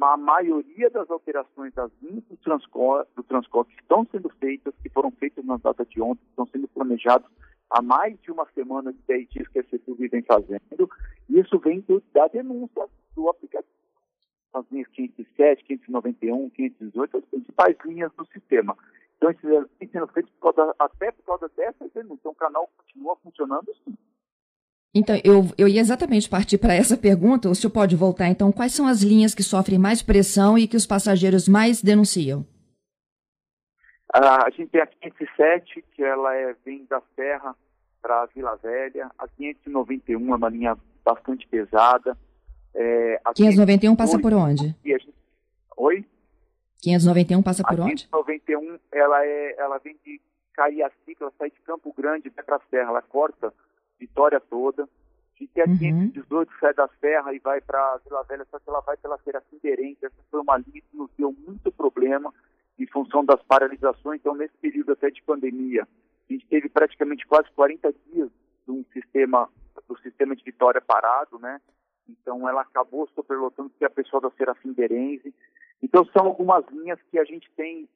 a 0.00 0.16
maioria 0.16 0.88
das 0.88 1.10
alterações 1.10 1.74
das 1.74 1.90
linhas 2.00 2.24
do 2.24 2.36
transporte, 2.36 3.10
do 3.16 3.22
transporte 3.24 3.74
estão 3.74 4.06
sendo 4.10 4.28
feitas, 4.40 4.72
que 4.82 4.88
foram 4.88 5.10
feitas 5.10 5.44
na 5.44 5.56
data 5.56 5.84
de 5.84 6.00
ontem, 6.00 6.22
estão 6.30 6.46
sendo 6.46 6.68
planejados 6.68 7.28
há 7.70 7.80
mais 7.80 8.20
de 8.20 8.30
uma 8.30 8.46
semana 8.54 8.92
de 8.92 8.98
10 9.06 9.28
dias 9.28 9.48
que 9.48 9.58
a 9.58 9.64
CETUB 9.64 10.08
vem 10.08 10.22
fazendo, 10.22 10.90
isso 11.28 11.58
vem 11.58 11.80
do, 11.80 12.02
da 12.12 12.26
denúncia 12.28 12.86
do 13.14 13.28
aplicativo. 13.28 13.70
As 14.52 14.64
linhas 14.70 14.88
507, 14.88 15.64
591, 15.64 16.50
518, 16.50 17.16
as 17.16 17.24
principais 17.26 17.76
linhas 17.84 18.12
do 18.16 18.26
sistema. 18.26 18.76
Então, 19.20 19.30
esses 19.30 19.68
têm 19.78 19.88
sendo 19.88 20.06
feitos 20.08 20.32
por 20.40 20.54
causa, 20.54 20.74
até 20.78 21.12
por 21.12 21.22
causa 21.24 21.50
dessa 21.54 21.86
denúncia. 21.94 22.20
Então, 22.20 22.32
o 22.32 22.34
canal 22.34 22.70
continua 22.78 23.16
funcionando 23.22 23.66
sim. 23.84 23.94
Então, 24.94 25.14
eu, 25.22 25.44
eu 25.58 25.68
ia 25.68 25.80
exatamente 25.80 26.28
partir 26.28 26.56
para 26.56 26.74
essa 26.74 26.96
pergunta. 26.96 27.48
O 27.48 27.54
senhor 27.54 27.70
pode 27.70 27.94
voltar, 27.94 28.28
então, 28.28 28.50
quais 28.50 28.72
são 28.72 28.86
as 28.86 29.02
linhas 29.02 29.34
que 29.34 29.42
sofrem 29.42 29.78
mais 29.78 30.02
pressão 30.02 30.56
e 30.56 30.66
que 30.66 30.76
os 30.76 30.86
passageiros 30.86 31.46
mais 31.46 31.82
denunciam? 31.82 32.46
Ah, 34.12 34.46
a 34.46 34.50
gente 34.50 34.70
tem 34.70 34.80
a 34.80 34.86
507, 34.86 35.84
que 35.94 36.02
ela 36.02 36.34
é, 36.34 36.56
vem 36.64 36.86
da 36.86 37.00
Serra 37.14 37.54
para 38.00 38.26
Vila 38.34 38.56
Velha. 38.56 39.10
A 39.18 39.28
591 39.28 40.32
é 40.32 40.36
uma 40.36 40.48
linha 40.48 40.76
bastante 41.04 41.46
pesada. 41.46 42.16
É, 42.74 43.20
591 43.34 43.94
passa 43.94 44.18
por 44.18 44.32
onde? 44.32 44.74
Gente... 44.84 45.14
Oi? 45.76 46.04
591 46.82 47.42
passa 47.42 47.62
por 47.62 47.80
a 47.80 47.84
onde? 47.84 48.08
591, 48.08 48.78
ela, 48.92 49.24
é, 49.24 49.54
ela 49.58 49.78
vem 49.78 49.96
de 50.04 50.20
Cariacica, 50.54 51.24
ela 51.24 51.32
sai 51.38 51.50
de 51.50 51.60
Campo 51.60 51.92
Grande 51.96 52.28
até 52.28 52.42
para 52.42 52.56
a 52.56 52.60
Serra, 52.70 52.90
ela 52.90 53.02
corta 53.02 53.52
Vitória 53.98 54.40
toda. 54.40 54.88
E 55.40 55.46
tem 55.46 55.62
a 55.62 55.66
uhum. 55.66 55.78
518 55.78 56.52
sai 56.60 56.74
da 56.74 56.88
Serra 57.00 57.32
e 57.32 57.38
vai 57.38 57.60
para 57.62 57.98
Vila 58.04 58.22
Velha, 58.24 58.46
só 58.50 58.58
que 58.58 58.68
ela 58.68 58.80
vai 58.80 58.96
pela 58.98 59.16
Feira 59.18 59.42
Cinderente. 59.48 60.04
Essa 60.04 60.22
foi 60.30 60.40
uma 60.40 60.58
linha 60.58 60.82
que 60.82 60.96
nos 60.96 61.10
deu 61.16 61.34
muito 61.46 61.72
problema 61.72 62.32
em 62.78 62.86
função 62.86 63.24
das 63.24 63.42
paralisações. 63.42 64.20
Então, 64.20 64.34
nesse 64.34 64.56
período 64.58 64.92
até 64.92 65.10
de 65.10 65.22
pandemia, 65.22 65.88
a 66.28 66.32
gente 66.32 66.46
teve 66.46 66.68
praticamente 66.68 67.26
quase 67.26 67.50
40 67.52 67.92
dias 68.06 68.30
de 68.66 68.70
um 68.70 68.84
sistema, 68.92 69.48
do 69.88 69.98
sistema 70.00 70.36
de 70.36 70.44
Vitória 70.44 70.80
parado, 70.80 71.38
né? 71.38 71.58
Então, 72.06 72.46
ela 72.46 72.62
acabou 72.62 73.08
superlotando, 73.14 73.70
que 73.78 73.84
é 73.84 73.86
a 73.86 73.90
pessoa 73.90 74.20
da 74.20 74.30
Feira 74.30 74.54
Cinderense. 74.60 75.32
Então 75.82 76.04
são 76.06 76.26
algumas 76.26 76.64
linhas 76.68 76.98
que 77.10 77.18
a 77.18 77.24
gente 77.24 77.50
tem, 77.56 77.88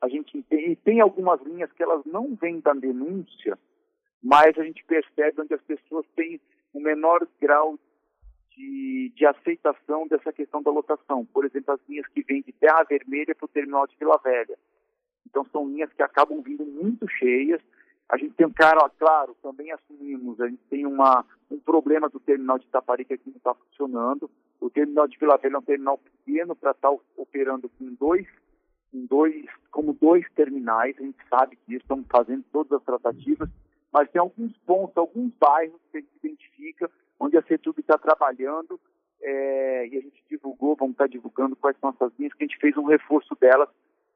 a 0.00 0.08
gente 0.08 0.42
tem, 0.44 0.72
e 0.72 0.76
tem 0.76 1.00
algumas 1.00 1.40
linhas 1.42 1.72
que 1.72 1.82
elas 1.82 2.04
não 2.04 2.34
vêm 2.34 2.60
da 2.60 2.72
denúncia, 2.72 3.58
mas 4.22 4.56
a 4.58 4.64
gente 4.64 4.84
percebe 4.84 5.40
onde 5.40 5.54
as 5.54 5.62
pessoas 5.62 6.06
têm 6.14 6.40
um 6.74 6.80
menor 6.80 7.26
grau 7.40 7.78
de, 8.50 9.12
de 9.14 9.26
aceitação 9.26 10.06
dessa 10.06 10.32
questão 10.32 10.62
da 10.62 10.70
lotação. 10.70 11.24
Por 11.26 11.44
exemplo, 11.44 11.74
as 11.74 11.80
linhas 11.88 12.06
que 12.08 12.22
vêm 12.22 12.42
de 12.42 12.52
Terra 12.52 12.84
Vermelha 12.84 13.34
para 13.34 13.46
o 13.46 13.48
terminal 13.48 13.86
de 13.86 13.96
Vila 13.96 14.18
Velha. 14.22 14.58
Então 15.26 15.44
são 15.50 15.68
linhas 15.68 15.92
que 15.92 16.02
acabam 16.02 16.42
vindo 16.42 16.64
muito 16.64 17.08
cheias. 17.08 17.60
A 18.08 18.16
gente 18.16 18.34
tem, 18.34 18.48
cara, 18.50 18.88
claro, 18.98 19.34
também 19.42 19.72
assumimos, 19.72 20.40
a 20.40 20.48
gente 20.48 20.62
tem 20.68 20.84
uma, 20.84 21.24
um 21.50 21.58
problema 21.58 22.08
do 22.08 22.20
terminal 22.20 22.58
de 22.58 22.66
Itaparica 22.66 23.16
que 23.16 23.30
não 23.30 23.36
está 23.36 23.54
funcionando. 23.54 24.30
O 24.62 24.70
terminal 24.70 25.08
de 25.08 25.18
Vila 25.18 25.36
Velha 25.38 25.56
é 25.56 25.58
um 25.58 25.62
terminal 25.62 25.98
pequeno 25.98 26.54
para 26.54 26.70
estar 26.70 26.88
tá 26.88 26.96
operando 27.16 27.68
com 27.68 27.92
dois, 27.94 28.28
com 28.92 29.04
dois, 29.06 29.44
como 29.72 29.92
dois 29.92 30.24
terminais. 30.36 30.96
A 30.98 31.02
gente 31.02 31.18
sabe 31.28 31.56
que 31.56 31.74
estamos 31.74 32.06
fazendo 32.08 32.44
todas 32.52 32.70
as 32.70 32.84
tratativas, 32.84 33.48
mas 33.92 34.08
tem 34.10 34.20
alguns 34.20 34.56
pontos, 34.58 34.96
alguns 34.96 35.32
bairros 35.34 35.80
que 35.90 35.98
a 35.98 36.00
gente 36.00 36.16
identifica 36.22 36.88
onde 37.18 37.36
a 37.36 37.42
CETUB 37.42 37.80
está 37.80 37.98
trabalhando 37.98 38.78
é, 39.20 39.88
e 39.88 39.96
a 39.96 40.00
gente 40.00 40.22
divulgou, 40.30 40.76
vamos 40.76 40.94
estar 40.94 41.04
tá 41.04 41.10
divulgando 41.10 41.56
quais 41.56 41.76
são 41.78 41.90
essas 41.90 42.12
linhas, 42.16 42.32
que 42.32 42.44
a 42.44 42.46
gente 42.46 42.60
fez 42.60 42.76
um 42.76 42.84
reforço 42.84 43.34
delas 43.40 43.68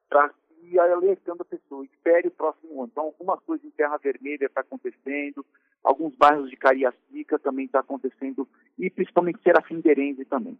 para 0.09 0.33
ir 0.73 0.79
alertando 0.79 1.43
a 1.43 1.45
pessoa, 1.45 1.85
espere 1.85 2.29
o 2.29 2.31
próximo 2.31 2.83
ano. 2.83 2.89
Então, 2.91 3.05
algumas 3.05 3.41
coisas 3.41 3.65
em 3.67 3.71
Terra 3.71 3.97
Vermelha 3.99 4.47
está 4.47 4.61
acontecendo, 4.61 5.45
alguns 5.83 6.15
bairros 6.17 6.51
de 6.51 6.57
Cariacica 6.57 7.39
também 7.39 7.67
está 7.67 7.81
acontecendo, 7.81 8.49
e 8.79 8.91
principalmente 8.91 9.43
Serafinderense 9.43 10.25
também. 10.25 10.59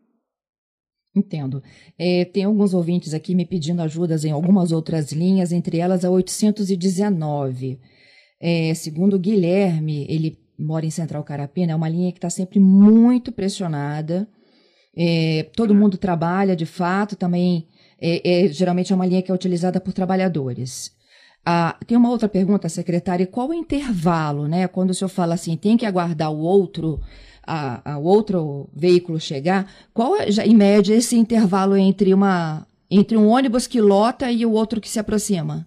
Entendo. 1.15 1.63
É, 1.99 2.27
tem 2.27 2.45
alguns 2.45 2.75
ouvintes 2.75 3.15
aqui 3.15 3.35
me 3.35 3.47
pedindo 3.47 3.81
ajudas 3.81 4.25
em 4.25 4.31
algumas 4.31 4.71
outras 4.71 5.13
linhas, 5.13 5.51
entre 5.51 5.79
elas 5.79 6.05
a 6.05 6.11
819. 6.11 7.81
É, 8.39 8.75
segundo 8.75 9.17
o 9.17 9.19
Guilherme, 9.19 10.07
ele 10.11 10.39
mora 10.59 10.85
em 10.85 10.91
Central 10.91 11.25
Carapina, 11.25 11.73
é 11.73 11.77
uma 11.77 11.89
linha 11.89 12.13
que 12.13 12.19
está 12.19 12.29
sempre 12.29 12.61
muito 12.61 13.33
pressionada. 13.33 14.29
É, 14.95 15.45
todo 15.55 15.71
uhum. 15.71 15.81
mundo 15.81 15.99
trabalha, 15.99 16.55
de 16.55 16.67
fato, 16.67 17.17
também 17.17 17.67
é, 18.01 18.45
é, 18.45 18.49
geralmente 18.49 18.93
é 18.93 18.97
uma 18.97 19.07
linha 19.07 19.23
que 19.23 19.31
é 19.31 19.35
utilizada 19.35 19.81
por 19.81 19.93
trabalhadores. 19.93 20.95
Ah, 21.45 21.79
tem 21.87 21.97
uma 21.97 22.11
outra 22.11 22.29
pergunta, 22.29 22.69
secretária, 22.69 23.27
qual 23.27 23.49
o 23.49 23.55
intervalo, 23.55 24.49
né? 24.49 24.67
Quando 24.67 24.91
o 24.91 24.95
senhor 24.95 25.09
fala 25.09 25.35
assim, 25.35 25.57
tem 25.57 25.77
que 25.77 25.87
aguardar 25.87 26.33
o 26.33 26.39
outro, 26.39 26.99
a, 27.47 27.93
a 27.93 27.99
outro 27.99 28.69
veículo 28.75 29.21
chegar, 29.21 29.71
qual 29.95 30.17
é, 30.17 30.31
já, 30.31 30.45
em 30.45 30.57
média, 30.57 30.95
esse 30.95 31.17
intervalo 31.17 31.77
entre, 31.77 32.13
uma, 32.13 32.67
entre 32.91 33.17
um 33.17 33.29
ônibus 33.29 33.67
que 33.67 33.81
lota 33.81 34.31
e 34.31 34.45
o 34.45 34.51
outro 34.51 34.81
que 34.81 34.89
se 34.89 34.99
aproxima? 34.99 35.65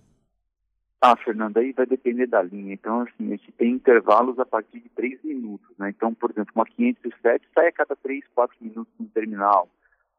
Ah, 1.01 1.15
Fernanda, 1.15 1.61
aí 1.61 1.71
vai 1.71 1.85
depender 1.85 2.27
da 2.27 2.41
linha. 2.43 2.73
Então, 2.73 2.99
assim, 3.01 3.27
a 3.27 3.37
gente 3.37 3.51
tem 3.53 3.71
intervalos 3.71 4.37
a 4.37 4.45
partir 4.45 4.81
de 4.81 4.89
3 4.89 5.23
minutos, 5.23 5.69
né? 5.77 5.89
Então, 5.89 6.13
por 6.13 6.29
exemplo, 6.29 6.51
uma 6.53 6.65
507 6.65 7.47
sai 7.55 7.67
a 7.69 7.71
cada 7.71 7.95
3, 7.95 8.21
4 8.35 8.57
minutos 8.59 8.93
no 8.99 9.07
terminal. 9.07 9.69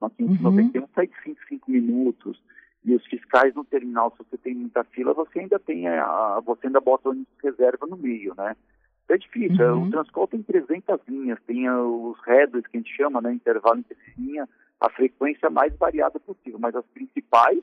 Uma 0.01 0.11
591 0.11 0.81
uhum. 0.81 0.89
sai 0.95 1.07
de 1.07 1.23
5, 1.23 1.41
5 1.49 1.71
minutos. 1.71 2.41
E 2.85 2.95
os 2.95 3.05
fiscais 3.07 3.55
no 3.55 3.65
terminal, 3.65 4.11
se 4.13 4.25
você 4.25 4.39
tem 4.39 4.55
muita 4.55 4.83
fila, 4.85 5.13
você 5.13 5.41
ainda 5.41 5.59
tem 5.59 5.87
a, 5.87 6.41
você 6.41 6.67
ainda 6.67 6.81
bota 6.81 7.09
o 7.09 7.13
ônibus 7.13 7.29
reserva 7.43 7.87
no 7.87 7.97
meio, 7.97 8.35
né? 8.35 8.57
É 9.09 9.19
difícil. 9.19 9.75
Uhum. 9.75 9.89
O 9.89 9.91
Transcol 9.91 10.29
tem 10.29 10.43
300 10.43 11.01
linhas, 11.07 11.39
tem 11.47 11.69
os 11.69 12.17
headers 12.25 12.67
que 12.67 12.77
a 12.77 12.81
gente 12.81 12.97
chama, 12.97 13.21
né? 13.21 13.33
Intervalo 13.33 13.81
entre 13.81 13.97
linha, 14.17 14.49
a 14.81 14.89
frequência 14.89 15.51
mais 15.51 15.77
variada 15.77 16.19
possível. 16.19 16.59
Mas 16.59 16.75
as 16.75 16.87
principais 16.87 17.61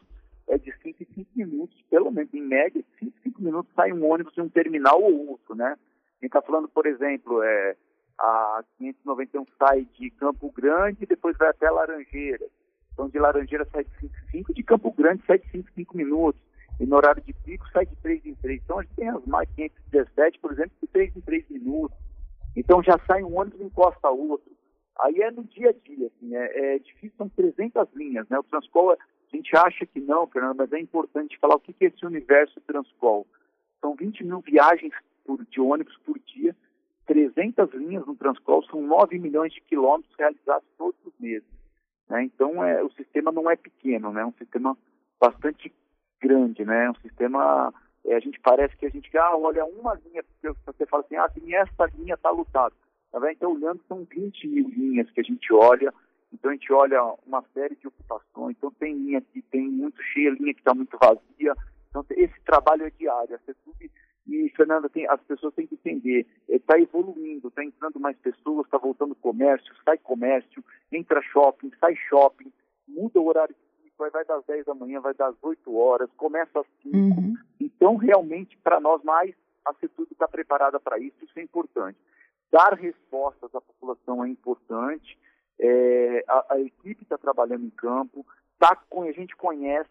é 0.48 0.58
de 0.58 0.72
5 0.84 1.02
em 1.02 1.08
5 1.16 1.30
minutos, 1.36 1.82
pelo 1.90 2.12
menos 2.12 2.32
em 2.34 2.42
média, 2.42 2.84
5 3.00 3.12
em 3.18 3.32
5 3.32 3.42
minutos 3.42 3.72
sai 3.76 3.92
um 3.92 4.06
ônibus 4.06 4.34
de 4.34 4.42
um 4.42 4.50
terminal 4.50 5.02
ou 5.02 5.30
outro, 5.30 5.56
né? 5.56 5.70
A 5.70 6.26
gente 6.26 6.36
está 6.36 6.42
falando, 6.42 6.68
por 6.68 6.86
exemplo, 6.86 7.42
é, 7.42 7.76
a 8.20 8.64
591 8.78 9.46
sai 9.58 9.88
de 9.98 10.10
Campo 10.12 10.52
Grande 10.52 11.04
e 11.04 11.08
depois 11.08 11.38
vai 11.38 11.50
até 11.50 11.70
Laranjeiras. 11.70 12.50
Então, 12.94 13.08
de 13.08 13.20
Laranjeiras 13.20 13.68
sai 13.72 13.84
de 13.84 13.92
5 14.00 14.14
em 14.16 14.32
5, 14.32 14.54
de 14.54 14.64
Campo 14.64 14.92
Grande 14.92 15.24
sai 15.26 15.38
de 15.38 15.50
5 15.52 15.70
em 15.70 15.74
5 15.74 15.98
minutos. 15.98 16.42
E 16.80 16.86
no 16.86 16.96
horário 16.96 17.22
de 17.24 17.34
pico 17.34 17.68
sai 17.72 17.86
de 17.86 17.96
3 17.98 18.26
em 18.26 18.36
3. 18.36 18.62
Então, 18.64 18.80
a 18.80 18.84
gente 18.84 18.96
tem 18.96 19.10
as 19.10 19.26
mais 19.26 19.50
517, 19.56 20.40
por 20.40 20.52
exemplo, 20.52 20.72
de 20.82 20.88
3 20.88 21.16
em 21.16 21.22
3 21.22 21.50
minutos. 21.50 21.98
Então, 22.56 22.84
já 22.84 23.00
sai 23.06 23.24
um 23.24 23.38
ônibus 23.38 23.60
e 23.60 23.64
encosta 23.64 24.10
outro. 24.10 24.52
Aí 25.00 25.22
é 25.22 25.30
no 25.30 25.44
dia 25.44 25.70
a 25.70 25.74
dia, 25.74 26.08
assim, 26.08 26.36
é, 26.36 26.76
é 26.76 26.80
difícil, 26.80 27.14
são 27.18 27.30
300 27.30 27.88
linhas, 27.94 28.28
né? 28.30 28.40
O 28.40 28.44
Transcol, 28.44 28.92
a 28.92 28.98
gente 29.32 29.56
acha 29.56 29.86
que 29.86 30.00
não, 30.00 30.26
Fernando, 30.26 30.58
mas 30.58 30.74
é 30.74 30.80
importante 30.80 31.38
falar 31.38 31.56
o 31.56 31.60
que 31.60 31.76
é 31.82 31.88
esse 31.88 32.04
universo 32.06 32.60
Transcol. 32.62 33.28
São 33.80 33.96
20 33.96 34.24
mil 34.24 34.40
viagens 34.42 34.94
por, 35.24 35.44
de 35.46 35.62
ônibus 35.62 35.96
por 36.00 36.18
dia, 36.20 36.56
300 37.08 37.74
linhas 37.74 38.06
no 38.06 38.16
Transcol, 38.16 38.64
são 38.64 38.82
9 38.82 39.18
milhões 39.18 39.54
de 39.54 39.62
quilômetros 39.62 40.14
realizados 40.18 40.68
todos 40.78 41.00
os 41.06 41.14
meses. 41.20 41.48
Né? 42.10 42.24
Então, 42.24 42.64
é, 42.64 42.84
o 42.84 42.92
sistema 42.92 43.32
não 43.32 43.50
é 43.50 43.56
pequeno, 43.56 44.12
né? 44.12 44.22
é 44.22 44.26
um 44.26 44.34
sistema 44.34 44.78
bastante 45.20 45.74
grande, 46.22 46.66
né? 46.66 46.86
É 46.86 46.92
um 46.92 46.96
sistema, 46.96 47.74
é, 48.06 48.16
a 48.16 48.20
gente 48.20 48.40
parece 48.40 48.76
que 48.76 48.86
a 48.86 48.90
gente, 48.90 49.16
ah, 49.18 49.36
olha 49.36 49.66
uma 49.66 49.94
linha, 50.06 50.24
você 50.66 50.86
fala 50.86 51.04
assim, 51.04 51.16
ah, 51.16 51.30
tem 51.30 51.56
essa 51.56 51.86
linha 51.98 52.16
está 52.16 52.30
lutada. 52.30 52.74
Tá 53.12 53.32
então, 53.32 53.54
olhando, 53.54 53.82
são 53.88 54.04
20 54.04 54.48
mil 54.48 54.70
linhas 54.70 55.10
que 55.12 55.22
a 55.22 55.24
gente 55.24 55.52
olha, 55.54 55.94
então 56.32 56.52
a 56.52 56.54
gente 56.54 56.72
olha 56.74 57.02
uma 57.26 57.44
série 57.54 57.76
de 57.76 57.88
ocupações, 57.88 58.56
então 58.58 58.72
tem 58.72 58.94
linha 58.94 59.22
que 59.22 59.42
tem 59.44 59.68
muito 59.68 60.02
cheia, 60.04 60.32
linha 60.32 60.54
que 60.54 60.60
está 60.60 60.74
muito 60.74 60.98
vazia, 61.02 61.56
então 61.90 62.06
esse 62.12 62.40
trabalho 62.42 62.86
é 62.86 62.92
diário, 62.92 63.36
a 63.36 63.40
CETUB 63.40 63.90
e, 64.28 64.50
Fernanda, 64.50 64.90
tem, 64.90 65.08
as 65.08 65.22
pessoas 65.22 65.54
têm 65.56 65.66
que 65.66 65.76
entender, 65.76 66.28
está 66.48 66.80
evoluindo, 66.80 67.50
está 67.50 67.64
entrando 67.64 68.00
mais 68.00 68.18
pessoas, 68.18 68.66
está 68.66 68.78
voltando 68.78 69.16
comércio, 69.16 69.74
sai 69.84 69.98
comércio, 69.98 70.64
entra 70.92 71.22
shopping, 71.22 71.72
sai 71.80 71.96
shopping, 72.10 72.52
muda 72.88 73.20
o 73.20 73.28
horário 73.28 73.56
vai, 73.98 74.10
vai 74.10 74.26
das 74.26 74.46
10 74.46 74.66
da 74.66 74.76
manhã, 74.76 75.02
vai 75.02 75.14
das 75.14 75.36
8 75.42 75.76
horas, 75.76 76.10
começa 76.16 76.60
às 76.60 76.68
5. 76.84 76.96
Uhum. 76.96 77.36
Então, 77.60 77.96
realmente, 77.96 78.58
para 78.58 78.80
nós 78.80 79.04
mais, 79.04 79.36
a 79.66 79.74
CETUB 79.74 80.08
está 80.12 80.28
preparada 80.28 80.80
para 80.80 81.00
isso, 81.00 81.18
isso 81.24 81.38
é 81.38 81.42
importante. 81.42 81.98
Dar 82.52 82.74
respostas 82.74 83.54
à 83.54 83.60
população 83.60 84.24
é 84.24 84.30
importante, 84.30 85.18
é, 85.60 86.24
a, 86.28 86.54
a 86.54 86.60
equipe 86.62 87.04
está 87.04 87.18
trabalhando 87.18 87.66
em 87.66 87.70
campo, 87.70 88.26
tá, 88.58 88.78
a 88.92 89.12
gente 89.12 89.36
conhece, 89.36 89.90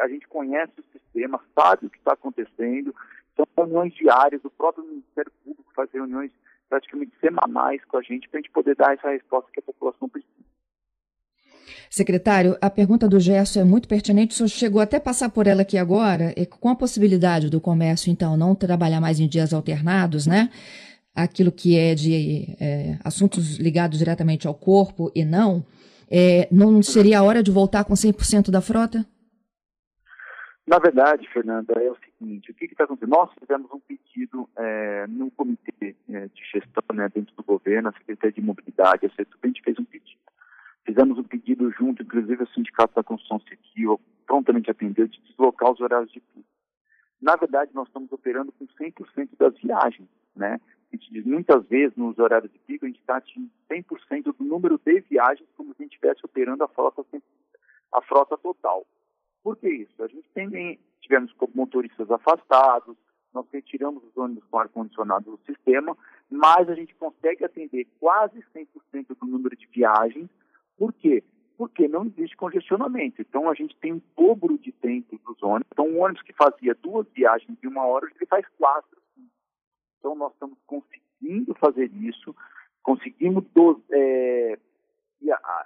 a 0.00 0.08
gente 0.08 0.26
conhece 0.26 0.72
o 0.78 0.84
sistema, 0.92 1.40
sabe 1.54 1.86
o 1.86 1.90
que 1.90 1.98
está 1.98 2.12
acontecendo, 2.14 2.94
são 3.36 3.46
reuniões 3.56 3.94
diárias, 3.94 4.44
o 4.44 4.50
próprio 4.50 4.84
Ministério 4.84 5.30
Público 5.44 5.57
faz 5.78 5.88
reuniões 5.92 6.32
praticamente 6.68 7.12
semanais 7.20 7.84
com 7.84 7.98
a 7.98 8.02
gente 8.02 8.28
para 8.28 8.40
a 8.40 8.42
gente 8.42 8.50
poder 8.50 8.74
dar 8.74 8.92
essa 8.92 9.10
resposta 9.10 9.48
que 9.52 9.60
a 9.60 9.62
população 9.62 10.08
precisa. 10.08 10.32
Secretário, 11.88 12.56
a 12.60 12.68
pergunta 12.68 13.08
do 13.08 13.20
Gerson 13.20 13.60
é 13.60 13.64
muito 13.64 13.88
pertinente. 13.88 14.34
O 14.34 14.36
senhor 14.36 14.48
chegou 14.48 14.80
até 14.80 14.96
a 14.96 15.00
passar 15.00 15.30
por 15.30 15.46
ela 15.46 15.62
aqui 15.62 15.78
agora, 15.78 16.34
com 16.60 16.68
a 16.68 16.76
possibilidade 16.76 17.48
do 17.48 17.60
comércio, 17.60 18.10
então, 18.10 18.36
não 18.36 18.54
trabalhar 18.54 19.00
mais 19.00 19.20
em 19.20 19.28
dias 19.28 19.54
alternados, 19.54 20.26
né? 20.26 20.50
Aquilo 21.14 21.50
que 21.50 21.78
é 21.78 21.94
de 21.94 22.56
é, 22.60 22.98
assuntos 23.04 23.58
ligados 23.58 23.98
diretamente 23.98 24.46
ao 24.46 24.54
corpo 24.54 25.10
e 25.14 25.24
não, 25.24 25.64
é, 26.10 26.46
não 26.50 26.82
seria 26.82 27.20
a 27.20 27.22
hora 27.22 27.42
de 27.42 27.50
voltar 27.50 27.84
com 27.84 27.94
100% 27.94 28.50
da 28.50 28.60
frota? 28.60 29.06
Na 30.66 30.78
verdade, 30.78 31.26
Fernanda, 31.32 31.72
é 31.80 31.90
o 31.90 31.96
seguinte, 32.18 32.50
o 32.50 32.54
que 32.54 32.64
está 32.66 32.84
acontecendo? 32.84 33.10
Nós 33.10 33.30
fizemos 33.38 33.70
um 33.72 33.80
pedido 33.80 34.48
é, 34.56 35.06
no 35.06 35.30
comitê 35.30 35.96
é, 36.08 36.26
de 36.28 36.44
gestão 36.52 36.82
né, 36.94 37.08
dentro 37.08 37.34
do 37.34 37.42
governo, 37.42 37.88
a 37.88 37.92
Secretaria 37.92 38.32
de 38.32 38.40
Mobilidade, 38.40 39.06
a 39.06 39.46
gente 39.46 39.62
fez 39.62 39.78
um 39.78 39.84
pedido. 39.84 40.20
Fizemos 40.84 41.18
um 41.18 41.24
pedido 41.24 41.70
junto, 41.72 42.02
inclusive, 42.02 42.40
ao 42.40 42.48
Sindicato 42.48 42.94
da 42.94 43.02
Construção 43.02 43.40
Civil, 43.40 44.00
prontamente 44.26 44.70
atendeu, 44.70 45.06
de 45.06 45.20
deslocar 45.20 45.70
os 45.70 45.80
horários 45.80 46.10
de 46.10 46.20
pico. 46.20 46.44
Na 47.20 47.36
verdade, 47.36 47.72
nós 47.74 47.88
estamos 47.88 48.10
operando 48.12 48.52
com 48.52 48.66
100% 48.66 49.30
das 49.38 49.56
viagens, 49.58 50.08
né? 50.34 50.60
A 50.90 50.96
gente 50.96 51.12
diz, 51.12 51.26
muitas 51.26 51.66
vezes, 51.66 51.94
nos 51.96 52.18
horários 52.18 52.50
de 52.50 52.58
pico, 52.60 52.86
a 52.86 52.88
gente 52.88 53.00
está 53.00 53.18
atingindo 53.18 53.50
100% 53.70 54.34
do 54.38 54.44
número 54.44 54.80
de 54.82 55.00
viagens 55.00 55.48
como 55.56 55.74
se 55.74 55.82
a 55.82 55.84
gente 55.84 55.94
estivesse 55.94 56.24
operando 56.24 56.64
a 56.64 56.68
frota, 56.68 57.04
a 57.92 58.02
frota 58.02 58.38
total. 58.38 58.86
Por 59.42 59.56
que 59.56 59.68
isso? 59.68 60.02
A 60.02 60.08
gente 60.08 60.28
tem, 60.34 60.78
tivemos 61.00 61.32
motoristas 61.54 62.10
afastados, 62.10 62.96
nós 63.32 63.46
retiramos 63.52 64.02
os 64.04 64.16
ônibus 64.16 64.44
com 64.50 64.58
ar-condicionado 64.58 65.30
do 65.30 65.40
sistema, 65.44 65.96
mas 66.30 66.68
a 66.68 66.74
gente 66.74 66.94
consegue 66.94 67.44
atender 67.44 67.86
quase 68.00 68.42
100% 68.54 68.66
do 69.20 69.26
número 69.26 69.56
de 69.56 69.66
viagens. 69.66 70.28
Por 70.76 70.92
quê? 70.92 71.22
Porque 71.56 71.88
não 71.88 72.06
existe 72.06 72.36
congestionamento. 72.36 73.20
Então, 73.20 73.48
a 73.48 73.54
gente 73.54 73.76
tem 73.76 73.92
um 73.92 74.02
dobro 74.16 74.58
de 74.58 74.72
tempo 74.72 75.18
dos 75.26 75.42
ônibus. 75.42 75.68
Então, 75.72 75.86
um 75.86 76.00
ônibus 76.02 76.22
que 76.22 76.32
fazia 76.32 76.74
duas 76.74 77.06
viagens 77.10 77.58
de 77.58 77.66
uma 77.66 77.84
hora, 77.84 78.06
ele 78.06 78.26
faz 78.26 78.46
quatro. 78.56 78.98
Então, 79.98 80.14
nós 80.14 80.32
estamos 80.32 80.58
conseguindo 80.66 81.54
fazer 81.54 81.90
isso, 81.94 82.34
conseguimos 82.82 83.44
é, 83.90 84.58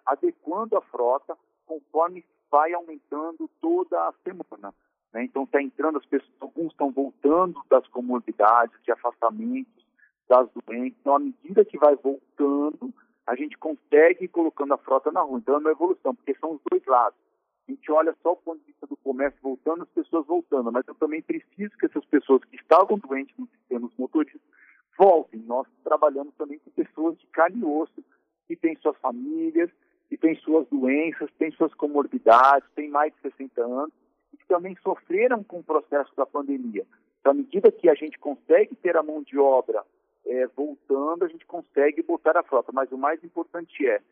adequando 0.07 0.77
a 0.77 0.83
frota 0.83 1.37
conforme 1.67 2.25
vai 2.53 2.75
aumentando 2.75 3.49
toda 3.62 3.99
a 3.99 4.12
semana. 4.23 4.75
Né? 5.12 5.25
Então, 5.25 5.45
está 5.45 5.61
entrando 5.61 5.97
as 5.97 6.05
pessoas, 6.05 6.31
alguns 6.38 6.71
estão 6.71 6.93
voltando 6.93 7.59
das 7.71 7.87
comorbidades, 7.88 8.79
de 8.85 8.93
afastamentos 8.93 9.83
das 10.29 10.49
doenças. 10.51 10.99
Então, 11.01 11.17
à 11.17 11.19
medida 11.19 11.65
que 11.65 11.79
vai 11.79 11.97
voltando, 11.97 12.93
a 13.27 13.35
gente 13.35 13.57
consegue 13.57 14.27
ir 14.27 14.29
colocando 14.29 14.75
a 14.75 14.79
frota 14.79 15.11
na 15.11 15.23
rua. 15.23 15.38
Então, 15.38 15.55
é 15.55 15.59
uma 15.59 15.71
evolução, 15.71 16.15
porque 16.15 16.35
são 16.38 16.53
os 16.53 16.61
dois 16.71 16.85
lados. 16.87 17.19
A 17.67 17.73
gente 17.73 17.91
olha 17.91 18.15
só 18.23 18.33
o 18.33 18.37
ponto 18.37 18.59
de 18.61 18.67
vista 18.67 18.87
do 18.87 18.97
comércio 18.99 19.38
voltando, 19.41 19.85
as 19.85 19.88
pessoas 19.91 20.27
voltando, 20.27 20.71
mas 20.71 20.87
eu 20.87 20.95
também 20.97 21.23
preciso 21.23 21.77
que 21.79 21.87
essas 21.87 22.05
pessoas 22.07 22.45
que 22.45 22.57
estavam 22.57 22.99
doentes 22.99 23.35
no 23.38 23.47
sistema, 23.47 23.87
os 23.87 23.97
motoristas, 23.97 24.43
voltem. 24.99 25.41
Nós 25.47 25.67
trabalhamos 25.83 26.35
também 26.35 26.59
com 26.59 26.71
pessoas 26.73 27.17
de 27.19 27.27
carne 27.29 27.61
e 27.61 27.65
osso, 27.65 28.05
que 28.47 28.57
têm 28.57 28.77
suas 28.77 28.97
famílias, 28.99 29.71
que 30.12 30.18
têm 30.18 30.37
suas 30.40 30.68
doenças, 30.68 31.31
têm 31.38 31.51
suas 31.53 31.72
comorbidades, 31.72 32.68
têm 32.75 32.90
mais 32.90 33.14
de 33.14 33.20
60 33.22 33.64
anos 33.64 33.94
e 34.31 34.37
que 34.37 34.46
também 34.46 34.77
sofreram 34.83 35.42
com 35.42 35.61
o 35.61 35.64
processo 35.64 36.14
da 36.14 36.27
pandemia. 36.27 36.87
Então, 37.18 37.33
à 37.33 37.35
medida 37.35 37.72
que 37.72 37.88
a 37.88 37.94
gente 37.94 38.18
consegue 38.18 38.77
ter 38.77 38.94
a 38.94 39.03
mão 39.03 39.22
de 39.22 39.38
obra 39.38 39.83
é, 40.27 40.46
voltando, 40.48 41.25
a 41.25 41.29
gente 41.29 41.46
consegue 41.46 42.03
botar 42.03 42.37
a 42.37 42.42
frota. 42.42 42.70
Mas 42.75 42.92
o 42.92 42.98
mais 42.98 43.25
importante 43.25 43.87
é 43.87 44.03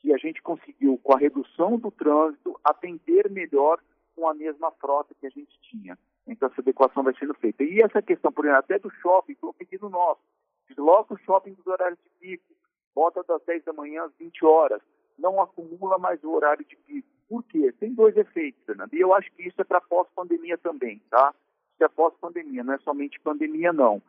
que 0.00 0.14
a 0.14 0.16
gente 0.16 0.40
conseguiu, 0.42 0.96
com 1.02 1.12
a 1.12 1.18
redução 1.18 1.76
do 1.76 1.90
trânsito, 1.90 2.56
atender 2.62 3.28
melhor 3.28 3.80
com 4.14 4.28
a 4.28 4.34
mesma 4.34 4.70
frota 4.70 5.12
que 5.20 5.26
a 5.26 5.30
gente 5.30 5.58
tinha. 5.62 5.98
Então, 6.24 6.48
essa 6.48 6.60
adequação 6.60 7.02
vai 7.02 7.16
sendo 7.18 7.34
feita. 7.34 7.64
E 7.64 7.82
essa 7.82 8.00
questão, 8.00 8.30
por 8.30 8.44
exemplo, 8.44 8.60
até 8.60 8.78
do 8.78 8.90
shopping, 8.90 9.34
foi 9.34 9.50
um 9.50 9.54
pedido 9.54 9.88
nosso. 9.88 10.20
Desloca 10.68 11.14
o 11.14 11.18
shopping 11.18 11.54
dos 11.54 11.66
horários 11.66 11.98
de 11.98 12.10
pico, 12.20 12.54
bota 12.94 13.24
das 13.24 13.42
10 13.42 13.64
da 13.64 13.72
manhã 13.72 14.04
às 14.04 14.12
20 14.14 14.44
horas 14.44 14.80
não 15.22 15.40
acumula 15.40 15.96
mais 15.98 16.22
o 16.24 16.30
horário 16.32 16.64
de 16.64 16.76
pico. 16.76 17.08
Por 17.28 17.44
quê? 17.44 17.72
Tem 17.78 17.94
dois 17.94 18.16
efeitos, 18.16 18.62
Fernando. 18.66 18.92
E 18.92 19.00
eu 19.00 19.14
acho 19.14 19.30
que 19.32 19.42
isso 19.48 19.60
é 19.60 19.64
para 19.64 19.80
pós-pandemia 19.80 20.58
também, 20.58 21.00
tá? 21.08 21.32
Isso 21.74 21.84
é 21.84 21.88
pós-pandemia, 21.88 22.64
não 22.64 22.74
é 22.74 22.78
somente 22.78 23.20
pandemia, 23.20 23.72
não. 23.72 23.96
O 23.96 24.02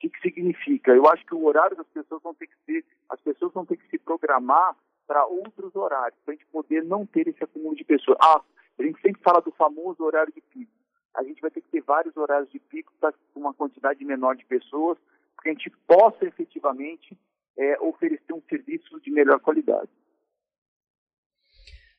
que, 0.00 0.08
que 0.08 0.20
significa? 0.20 0.90
Eu 0.90 1.06
acho 1.06 1.24
que 1.24 1.34
o 1.34 1.44
horário 1.44 1.76
das 1.76 1.86
pessoas 1.88 2.22
vão 2.22 2.34
ter 2.34 2.48
que 2.48 2.56
ser, 2.66 2.84
as 3.10 3.20
pessoas 3.20 3.52
vão 3.52 3.64
ter 3.64 3.76
que 3.76 3.88
se 3.88 3.98
programar 3.98 4.74
para 5.06 5.24
outros 5.26 5.76
horários, 5.76 6.18
para 6.24 6.32
a 6.32 6.36
gente 6.36 6.46
poder 6.46 6.82
não 6.82 7.06
ter 7.06 7.28
esse 7.28 7.44
acúmulo 7.44 7.76
de 7.76 7.84
pessoas. 7.84 8.18
Ah, 8.20 8.42
a 8.78 8.82
gente 8.82 9.00
sempre 9.00 9.22
fala 9.22 9.40
do 9.40 9.52
famoso 9.52 10.02
horário 10.02 10.32
de 10.32 10.40
pico. 10.40 10.72
A 11.14 11.22
gente 11.22 11.40
vai 11.40 11.50
ter 11.50 11.60
que 11.60 11.68
ter 11.68 11.82
vários 11.82 12.16
horários 12.16 12.50
de 12.50 12.58
pico 12.58 12.92
para 12.98 13.14
uma 13.36 13.54
quantidade 13.54 14.04
menor 14.04 14.34
de 14.34 14.44
pessoas, 14.46 14.98
para 15.36 15.44
que 15.44 15.48
a 15.50 15.52
gente 15.52 15.70
possa 15.86 16.24
efetivamente 16.24 17.16
é, 17.56 17.78
oferecer 17.80 18.32
um 18.32 18.42
serviço 18.48 18.98
de 19.00 19.10
melhor 19.12 19.38
qualidade. 19.38 19.90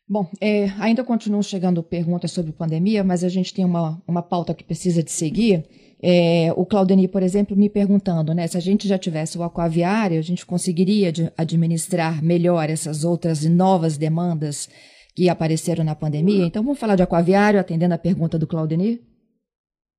Bom, 0.08 0.30
é, 0.39 0.70
ainda 0.78 1.04
continuam 1.04 1.41
chegando 1.41 1.82
perguntas 1.82 2.32
sobre 2.32 2.52
pandemia, 2.52 3.04
mas 3.04 3.24
a 3.24 3.30
gente 3.30 3.54
tem 3.54 3.65
uma, 3.65 4.02
uma 4.08 4.22
pauta 4.22 4.54
que 4.54 4.63
precisa 4.63 5.02
de 5.02 5.12
seguir. 5.12 5.65
É, 6.02 6.54
o 6.56 6.63
Claudeni, 6.63 7.08
por 7.08 7.24
exemplo, 7.24 7.58
me 7.58 7.70
perguntando, 7.70 8.32
né, 8.32 8.46
se 8.46 8.56
a 8.56 8.60
gente 8.60 8.88
já 8.88 9.00
tivesse 9.00 9.38
o 9.38 9.44
aquaviário, 9.44 10.20
a 10.20 10.22
gente 10.22 10.46
conseguiria 10.46 11.12
administrar 11.36 12.24
melhor 12.24 12.70
essas 12.70 13.04
outras 13.04 13.44
novas 13.46 13.98
demandas 13.98 14.70
que 15.15 15.28
apareceram 15.28 15.84
na 15.84 15.96
pandemia. 15.96 16.46
Então, 16.46 16.62
vamos 16.62 16.78
falar 16.78 16.96
de 16.96 17.02
aquaviário, 17.02 17.60
atendendo 17.60 17.96
a 17.96 17.98
pergunta 17.98 18.38
do 18.38 18.46
Claudeni? 18.46 19.02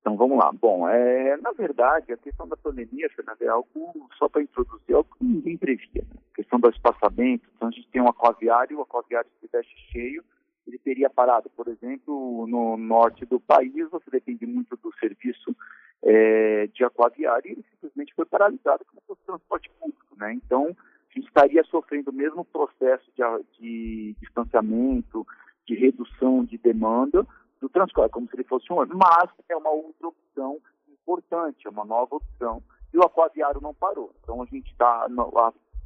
Então, 0.01 0.15
vamos 0.15 0.37
lá. 0.37 0.51
Bom, 0.53 0.87
é, 0.87 1.37
na 1.37 1.51
verdade, 1.51 2.13
a 2.13 2.17
questão 2.17 2.47
da 2.47 2.55
pandemia, 2.55 3.09
Fernanda, 3.09 3.43
é 3.43 3.49
algo, 3.49 4.09
só 4.17 4.29
para 4.29 4.41
introduzir, 4.41 4.95
algo 4.95 5.09
que 5.17 5.23
ninguém 5.23 5.57
previa. 5.57 6.01
Né? 6.03 6.21
A 6.31 6.35
questão 6.35 6.59
do 6.59 6.69
espaçamento, 6.69 7.47
então 7.55 7.67
a 7.67 7.71
gente 7.71 7.87
tem 7.89 8.01
um 8.01 8.07
aquaviário, 8.07 8.79
o 8.79 8.81
aquaviário 8.81 9.29
se 9.41 9.49
veste 9.51 9.75
cheio, 9.91 10.23
ele 10.65 10.77
teria 10.77 11.09
parado. 11.09 11.49
Por 11.49 11.67
exemplo, 11.67 12.45
no 12.47 12.77
norte 12.77 13.25
do 13.25 13.39
país, 13.39 13.89
você 13.89 14.09
depende 14.11 14.45
muito 14.45 14.77
do 14.77 14.93
serviço 14.99 15.55
é, 16.03 16.67
de 16.67 16.83
aquaviário 16.83 17.49
e 17.49 17.51
ele 17.53 17.65
simplesmente 17.71 18.13
foi 18.13 18.25
paralisado 18.25 18.85
como 18.85 19.01
fosse 19.07 19.21
transporte 19.25 19.69
público. 19.79 20.15
Né? 20.17 20.33
Então, 20.33 20.75
a 21.09 21.13
gente 21.13 21.27
estaria 21.27 21.63
sofrendo 21.65 22.11
o 22.11 22.13
mesmo 22.13 22.45
processo 22.45 23.09
de, 23.15 23.23
de 23.59 24.15
distanciamento, 24.19 25.25
de 25.65 25.75
redução 25.75 26.45
de 26.45 26.57
demanda 26.57 27.25
do 27.59 27.69
transporte, 27.69 28.11
como 28.11 28.27
se 28.27 28.35
ele 28.35 28.43
fosse 28.43 28.71
um 28.71 28.81
ano. 28.81 28.95
Mas 28.95 29.29
é 29.49 29.55
uma 29.55 29.69
outra 29.69 30.07
opção 30.07 30.57
importante, 30.89 31.67
é 31.67 31.69
uma 31.69 31.85
nova 31.85 32.15
opção. 32.15 32.61
E 32.93 32.97
o 32.97 33.03
aquaviário 33.03 33.61
não 33.61 33.73
parou. 33.73 34.13
Então, 34.23 34.41
a 34.41 34.45
gente 34.45 34.71
está, 34.71 35.07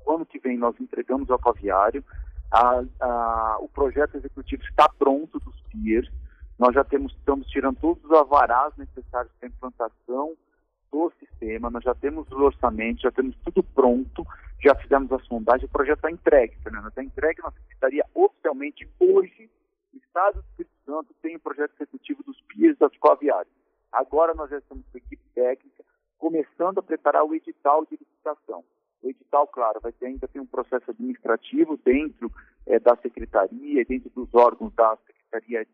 ano 0.08 0.26
que 0.26 0.40
vem 0.40 0.58
nós 0.58 0.80
entregamos 0.80 1.30
o 1.30 1.34
aquaviário, 1.34 2.04
a, 2.52 2.84
a, 3.00 3.58
o 3.62 3.70
projeto 3.70 4.18
executivo 4.18 4.64
está 4.64 4.90
pronto 4.90 5.40
dos 5.40 5.60
PIERs. 5.70 6.12
Nós 6.60 6.76
já 6.76 6.84
temos, 6.84 7.14
estamos 7.14 7.48
tirando 7.48 7.78
todos 7.80 8.04
os 8.04 8.12
avarás 8.12 8.76
necessários 8.78 9.34
para 9.40 9.48
a 9.48 9.52
implantação 9.52 10.36
do 10.92 11.12
sistema, 11.20 11.70
nós 11.70 11.84
já 11.84 11.96
temos 11.96 12.28
os 12.30 12.38
orçamentos, 12.38 13.02
já 13.02 13.12
temos 13.12 13.36
tudo 13.46 13.64
pronto, 13.64 14.28
já 14.62 14.76
fizemos 14.76 15.12
a 15.12 15.20
sondagem, 15.20 15.66
o 15.66 15.70
projeto 15.72 16.00
está 16.00 16.12
entregue, 16.12 16.58
Fernando, 16.62 16.90
está 16.90 17.02
entregue, 17.02 17.42
nós 17.42 17.54
estaria 17.72 18.06
oficialmente 18.14 18.88
hoje, 19.00 19.50
o 19.94 19.98
Estado 19.98 20.36
do 20.36 20.48
Espírito 20.50 20.76
Santo 20.86 21.14
tem 21.22 21.36
o 21.36 21.40
projeto 21.40 21.74
executivo 21.76 22.24
dos 22.24 22.40
PIERs 22.42 22.78
da 22.78 22.88
Escoviária. 22.88 23.52
Agora 23.92 24.34
nós 24.34 24.50
já 24.50 24.58
estamos 24.58 24.86
com 24.88 24.98
a 24.98 25.00
equipe 25.00 25.24
técnica, 25.34 25.84
começando 26.18 26.78
a 26.78 26.84
preparar 26.84 27.26
o 27.26 27.36
edital 27.36 27.86
de 27.86 27.98
licitação. 27.98 28.64
O 29.02 29.10
edital, 29.10 29.48
claro, 29.48 29.80
vai 29.82 29.92
ter, 29.92 30.06
ainda 30.06 30.28
tem 30.28 30.42
um 30.42 30.46
processo 30.46 30.92
administrativo 30.92 31.78
dentro 31.84 32.32
é, 32.66 32.80
da 32.80 32.96
secretaria, 32.98 33.84
dentro 33.84 34.10
dos 34.12 34.34
órgãos 34.34 34.74
da 34.74 34.96
Secretaria 35.08 35.66
de, 35.66 35.72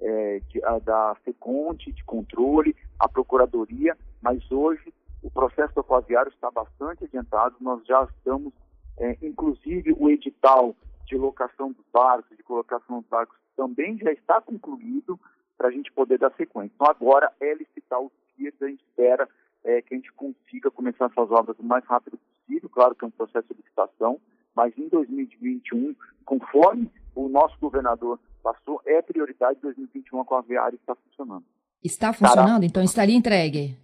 é, 0.00 0.40
de, 0.40 0.64
a, 0.64 0.78
da 0.78 1.16
SECONTE, 1.24 1.92
de 1.92 2.04
controle, 2.04 2.76
a 2.98 3.08
Procuradoria, 3.08 3.96
mas 4.20 4.50
hoje 4.52 4.92
o 5.22 5.30
processo 5.30 5.74
do 5.74 5.80
aquaviário 5.80 6.30
está 6.30 6.50
bastante 6.50 7.04
adiantado, 7.04 7.56
nós 7.60 7.84
já 7.86 8.04
estamos, 8.04 8.52
é, 8.98 9.16
inclusive 9.22 9.96
o 9.98 10.10
edital 10.10 10.76
de 11.06 11.16
locação 11.16 11.72
dos 11.72 11.84
barcos, 11.92 12.36
de 12.36 12.42
colocação 12.42 13.00
dos 13.00 13.08
barcos, 13.08 13.36
também 13.56 13.98
já 13.98 14.12
está 14.12 14.40
concluído 14.40 15.18
para 15.56 15.68
a 15.68 15.70
gente 15.70 15.92
poder 15.92 16.18
dar 16.18 16.32
sequência. 16.36 16.72
Então 16.74 16.86
agora 16.88 17.32
é 17.40 17.54
licitar 17.54 18.00
os 18.00 18.12
dias, 18.36 18.54
a 18.60 18.66
gente 18.66 18.82
espera 18.82 19.28
é, 19.62 19.80
que 19.80 19.94
a 19.94 19.96
gente 19.96 20.12
consiga 20.12 20.70
começar 20.70 21.06
essas 21.06 21.30
obras 21.30 21.58
o 21.58 21.62
mais 21.62 21.84
rápido 21.84 22.18
possível, 22.18 22.68
claro 22.68 22.94
que 22.94 23.04
é 23.04 23.08
um 23.08 23.10
processo 23.10 23.48
de 23.48 23.54
licitação, 23.54 24.20
mas 24.54 24.76
em 24.76 24.88
2021, 24.88 25.94
conforme 26.24 26.90
o 27.14 27.28
nosso 27.28 27.58
governador 27.58 28.18
passou, 28.42 28.80
é 28.84 29.00
prioridade 29.00 29.58
2021 29.60 30.20
a 30.20 30.24
Coaviária 30.24 30.76
está 30.76 30.94
funcionando. 30.94 31.44
Está 31.82 32.12
funcionando? 32.12 32.64
Então 32.64 32.82
estaria 32.82 33.16
entregue? 33.16 33.76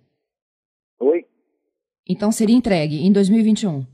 Oi? 0.98 1.26
Então 2.08 2.30
seria 2.30 2.56
entregue 2.56 3.06
em 3.06 3.12
2021? 3.12 3.86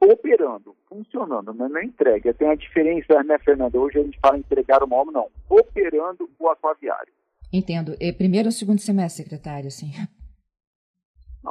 Operando, 0.00 0.76
funcionando, 0.98 1.54
mas 1.54 1.70
não 1.70 1.80
é 1.80 1.84
entregue. 1.84 2.32
Tem 2.34 2.48
a 2.48 2.54
diferença, 2.54 3.22
né, 3.22 3.38
Fernando? 3.38 3.76
Hoje 3.76 3.98
a 3.98 4.02
gente 4.02 4.18
fala 4.20 4.38
entregar 4.38 4.82
o 4.82 4.88
móvel, 4.88 5.12
não. 5.12 5.30
Operando 5.48 6.28
o 6.38 6.48
aquaviário. 6.48 7.12
Entendo. 7.52 7.96
É 8.00 8.12
primeiro 8.12 8.48
ou 8.48 8.52
segundo 8.52 8.80
semestre, 8.80 9.22
secretário, 9.22 9.70
sim. 9.70 9.92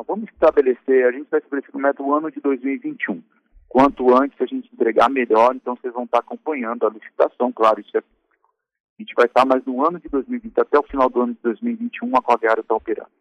Vamos 0.05 0.29
estabelecer, 0.29 1.07
a 1.07 1.11
gente 1.11 1.27
vai 1.29 1.39
estabelecer 1.39 1.71
como 1.71 1.83
meta 1.83 2.03
o 2.03 2.13
ano 2.13 2.29
de 2.29 2.39
2021. 2.39 3.23
Quanto 3.67 4.15
antes 4.15 4.39
a 4.39 4.45
gente 4.45 4.69
entregar, 4.71 5.09
melhor, 5.09 5.55
então 5.55 5.75
vocês 5.75 5.93
vão 5.93 6.03
estar 6.03 6.19
acompanhando 6.19 6.85
a 6.85 6.89
licitação, 6.89 7.51
claro, 7.51 7.81
isso 7.81 7.97
é 7.97 7.99
a 7.99 9.03
gente 9.03 9.13
vai 9.15 9.25
estar 9.25 9.45
mais 9.45 9.63
no 9.63 9.85
ano 9.85 9.99
de 9.99 10.09
2020, 10.09 10.59
até 10.59 10.79
o 10.79 10.83
final 10.83 11.07
do 11.07 11.21
ano 11.21 11.33
de 11.33 11.39
2021, 11.43 12.15
a 12.15 12.19
Aquaviário 12.19 12.61
está 12.61 12.73
operando. 12.73 13.11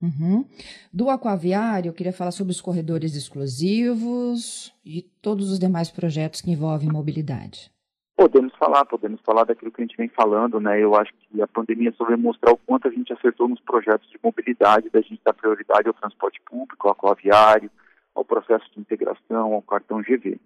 Uhum. 0.00 0.44
Do 0.92 1.10
aquaviário, 1.10 1.88
eu 1.88 1.92
queria 1.92 2.12
falar 2.12 2.30
sobre 2.30 2.52
os 2.52 2.60
corredores 2.60 3.16
exclusivos 3.16 4.72
e 4.84 5.02
todos 5.20 5.50
os 5.50 5.58
demais 5.58 5.90
projetos 5.90 6.40
que 6.40 6.50
envolvem 6.50 6.88
mobilidade. 6.88 7.70
Podemos 8.16 8.52
falar, 8.56 8.84
podemos 8.84 9.20
falar 9.20 9.44
daquilo 9.44 9.70
que 9.70 9.80
a 9.80 9.84
gente 9.84 9.96
vem 9.96 10.08
falando, 10.08 10.58
né? 10.60 10.82
Eu 10.82 10.96
acho 10.96 11.12
que 11.14 11.40
a 11.40 11.46
pandemia 11.46 11.92
só 11.96 12.04
vai 12.04 12.16
mostrar 12.16 12.52
o 12.52 12.56
quanto 12.56 12.88
a 12.88 12.90
gente 12.90 13.12
acertou 13.12 13.48
nos 13.48 13.60
projetos 13.60 14.08
de 14.10 14.18
mobilidade, 14.22 14.90
da 14.90 15.00
gente 15.00 15.20
dar 15.24 15.32
prioridade 15.32 15.86
ao 15.86 15.94
transporte 15.94 16.40
público, 16.44 16.88
ao 16.88 16.92
aquaviário, 16.92 17.70
ao 18.14 18.24
processo 18.24 18.64
de 18.74 18.80
integração, 18.80 19.54
ao 19.54 19.62
cartão 19.62 20.02
GV. 20.02 20.40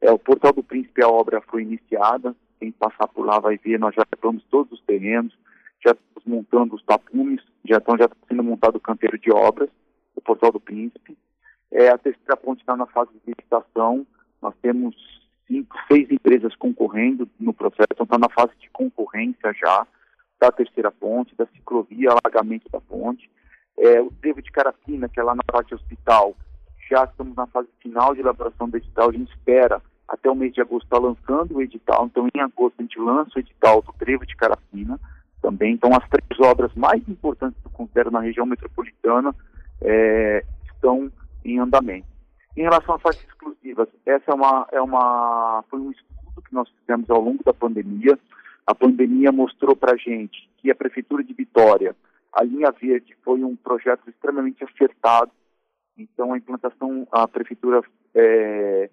É, 0.00 0.10
o 0.10 0.18
Portal 0.18 0.52
do 0.52 0.62
Príncipe, 0.62 1.02
a 1.02 1.08
obra 1.08 1.42
foi 1.42 1.62
iniciada, 1.62 2.34
quem 2.58 2.72
passar 2.72 3.08
por 3.08 3.26
lá 3.26 3.38
vai 3.38 3.58
ver, 3.58 3.78
nós 3.78 3.94
já 3.94 4.04
compramos 4.06 4.42
todos 4.50 4.72
os 4.72 4.84
terrenos, 4.86 5.36
já 5.84 5.94
estamos 6.18 6.22
montando 6.26 6.74
os 6.74 6.84
tapumes, 6.84 7.42
já 7.64 7.78
estão 7.78 7.96
já 7.96 8.08
sendo 8.28 8.42
montado 8.42 8.76
o 8.76 8.80
canteiro 8.80 9.18
de 9.18 9.30
obras, 9.30 9.70
o 10.14 10.20
Portal 10.20 10.52
do 10.52 10.60
Príncipe. 10.60 11.16
É, 11.70 11.88
a 11.88 11.98
terceira 11.98 12.36
ponte 12.36 12.60
está 12.60 12.76
na 12.76 12.86
fase 12.86 13.10
de 13.12 13.20
licitação, 13.26 14.06
nós 14.40 14.54
temos 14.62 14.94
cinco, 15.46 15.76
seis 15.90 16.10
empresas 16.10 16.54
concorrendo 16.56 17.28
no 17.38 17.52
processo, 17.52 17.88
então 17.92 18.04
está 18.04 18.18
na 18.18 18.28
fase 18.28 18.52
de 18.58 18.68
concorrência 18.70 19.52
já 19.54 19.86
da 20.40 20.52
terceira 20.52 20.90
ponte, 20.90 21.34
da 21.36 21.46
ciclovia, 21.46 22.10
alagamento 22.10 22.68
da 22.70 22.80
ponte. 22.80 23.30
É, 23.76 24.00
o 24.00 24.10
trevo 24.10 24.40
de 24.40 24.50
Carapina, 24.50 25.08
que 25.08 25.20
é 25.20 25.22
lá 25.22 25.34
na 25.34 25.42
parte 25.42 25.74
hospital, 25.74 26.36
já 26.90 27.04
estamos 27.04 27.36
na 27.36 27.46
fase 27.46 27.68
final 27.80 28.14
de 28.14 28.20
elaboração 28.20 28.68
do 28.68 28.76
edital, 28.76 29.10
a 29.10 29.12
gente 29.12 29.30
espera 29.30 29.82
até 30.06 30.30
o 30.30 30.34
mês 30.34 30.54
de 30.54 30.60
agosto 30.60 30.84
estar 30.84 31.00
tá 31.00 31.02
lançando 31.02 31.56
o 31.56 31.62
edital, 31.62 32.06
então 32.06 32.28
em 32.34 32.40
agosto 32.40 32.76
a 32.78 32.82
gente 32.82 32.98
lança 32.98 33.32
o 33.36 33.40
edital 33.40 33.82
do 33.82 33.92
trevo 33.92 34.24
de 34.24 34.34
Carapina 34.36 34.98
também. 35.40 35.74
Então 35.74 35.90
as 35.94 36.08
três 36.08 36.40
obras 36.40 36.72
mais 36.74 37.06
importantes 37.08 37.60
que 37.60 37.66
eu 37.66 37.72
considero 37.72 38.10
na 38.10 38.20
região 38.20 38.46
metropolitana 38.46 39.34
é, 39.80 40.44
estão 40.72 41.10
em 41.44 41.58
andamento. 41.58 42.06
Em 42.56 42.62
relação 42.62 42.94
às 42.94 43.02
faixas 43.02 43.24
exclusivas, 43.24 43.88
essa 44.04 44.30
é 44.30 44.34
uma, 44.34 44.66
é 44.72 44.80
uma, 44.80 45.64
foi 45.70 45.80
um 45.80 45.90
estudo 45.90 46.42
que 46.42 46.52
nós 46.52 46.68
fizemos 46.80 47.08
ao 47.08 47.20
longo 47.20 47.42
da 47.44 47.54
pandemia. 47.54 48.18
A 48.66 48.74
pandemia 48.74 49.30
mostrou 49.30 49.76
para 49.76 49.94
a 49.94 49.96
gente 49.96 50.48
que 50.58 50.70
a 50.70 50.74
Prefeitura 50.74 51.22
de 51.22 51.32
Vitória, 51.32 51.94
a 52.32 52.42
linha 52.42 52.70
verde, 52.72 53.16
foi 53.24 53.42
um 53.44 53.54
projeto 53.54 54.08
extremamente 54.08 54.64
acertado. 54.64 55.30
Então, 55.96 56.32
a 56.32 56.38
implantação, 56.38 57.06
a 57.12 57.26
Prefeitura 57.28 57.80
é, 58.14 58.90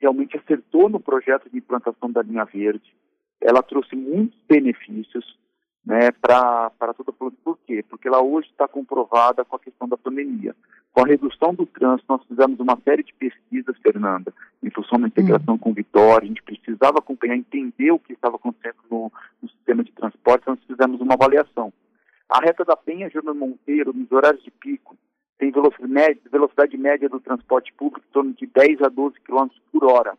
realmente 0.00 0.36
acertou 0.36 0.88
no 0.88 0.98
projeto 0.98 1.50
de 1.50 1.58
implantação 1.58 2.10
da 2.10 2.22
linha 2.22 2.44
verde. 2.44 2.94
Ela 3.40 3.62
trouxe 3.62 3.94
muitos 3.94 4.38
benefícios 4.48 5.38
né, 5.84 6.10
para 6.12 6.70
toda 6.96 7.10
a 7.10 7.12
população. 7.12 7.38
Por 7.44 7.58
quê? 7.66 7.84
Porque 7.88 8.08
ela 8.08 8.22
hoje 8.22 8.48
está 8.48 8.68
comprovada 8.68 9.44
com 9.44 9.56
a 9.56 9.60
questão 9.60 9.88
da 9.88 9.96
pandemia. 9.96 10.54
Com 10.92 11.04
a 11.04 11.06
redução 11.06 11.54
do 11.54 11.66
trânsito, 11.66 12.06
nós 12.08 12.24
fizemos 12.26 12.60
uma 12.60 12.78
série 12.84 13.02
de 13.02 13.12
pesquisas, 13.14 13.76
Fernanda, 13.82 14.32
em 14.62 14.70
função 14.70 15.00
da 15.00 15.08
integração 15.08 15.54
hum. 15.54 15.58
com 15.58 15.72
Vitória, 15.72 16.24
a 16.24 16.28
gente 16.28 16.42
precisava 16.42 16.98
acompanhar, 16.98 17.36
entender 17.36 17.90
o 17.90 17.98
que 17.98 18.12
estava 18.12 18.36
acontecendo 18.36 18.76
no, 18.90 19.10
no 19.42 19.48
sistema 19.48 19.82
de 19.82 19.92
transporte, 19.92 20.42
então 20.42 20.54
nós 20.54 20.64
fizemos 20.64 21.00
uma 21.00 21.14
avaliação. 21.14 21.72
A 22.28 22.40
reta 22.40 22.64
da 22.64 22.76
Penha, 22.76 23.10
Júnior 23.10 23.34
Monteiro, 23.34 23.92
nos 23.92 24.10
horários 24.12 24.42
de 24.42 24.50
pico, 24.50 24.96
tem 25.38 25.50
velocidade, 25.50 26.20
velocidade 26.30 26.76
média 26.76 27.08
do 27.08 27.20
transporte 27.20 27.72
público 27.72 28.06
em 28.08 28.12
torno 28.12 28.32
de 28.32 28.46
10 28.46 28.82
a 28.82 28.88
12 28.88 29.18
km 29.20 29.48
por 29.72 29.84
hora 29.84 30.16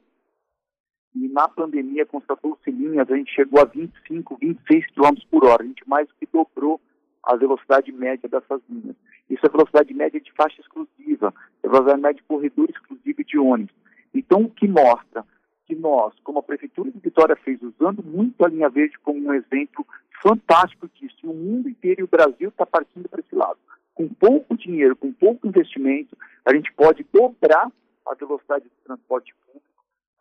e 1.15 1.27
na 1.27 1.47
pandemia 1.47 2.05
constatou-se 2.05 2.69
linhas, 2.71 3.09
a 3.09 3.15
gente 3.15 3.33
chegou 3.33 3.61
a 3.61 3.65
25, 3.65 4.37
26 4.37 4.87
km 4.91 5.13
por 5.29 5.45
hora, 5.45 5.63
a 5.63 5.65
gente 5.65 5.87
mais 5.87 6.07
do 6.07 6.15
que 6.15 6.27
dobrou 6.31 6.81
a 7.23 7.35
velocidade 7.35 7.91
média 7.91 8.27
dessas 8.27 8.61
linhas. 8.69 8.95
Isso 9.29 9.45
é 9.45 9.49
velocidade 9.49 9.93
média 9.93 10.19
de 10.19 10.31
faixa 10.33 10.59
exclusiva, 10.59 11.33
é 11.61 11.67
velocidade 11.67 12.01
média 12.01 12.21
de 12.21 12.27
corredor 12.27 12.69
exclusivo 12.69 13.23
de 13.23 13.37
ônibus. 13.37 13.75
Então, 14.13 14.43
o 14.43 14.49
que 14.49 14.67
mostra 14.67 15.25
que 15.65 15.75
nós, 15.75 16.13
como 16.23 16.39
a 16.39 16.43
Prefeitura 16.43 16.91
de 16.91 16.99
Vitória 16.99 17.35
fez, 17.37 17.61
usando 17.61 18.03
muito 18.03 18.43
a 18.43 18.49
linha 18.49 18.69
verde 18.69 18.99
como 18.99 19.19
um 19.19 19.33
exemplo 19.33 19.85
fantástico 20.21 20.89
disso, 20.93 21.15
o 21.23 21.33
mundo 21.33 21.69
inteiro 21.69 22.01
e 22.01 22.03
o 22.03 22.07
Brasil 22.07 22.49
está 22.49 22.65
partindo 22.65 23.07
para 23.07 23.21
esse 23.21 23.35
lado. 23.35 23.57
Com 23.93 24.09
pouco 24.09 24.57
dinheiro, 24.57 24.95
com 24.95 25.13
pouco 25.13 25.47
investimento, 25.47 26.17
a 26.45 26.53
gente 26.53 26.71
pode 26.73 27.05
dobrar 27.13 27.71
a 28.05 28.15
velocidade 28.15 28.65
do 28.65 28.85
transporte 28.85 29.33
público 29.45 29.62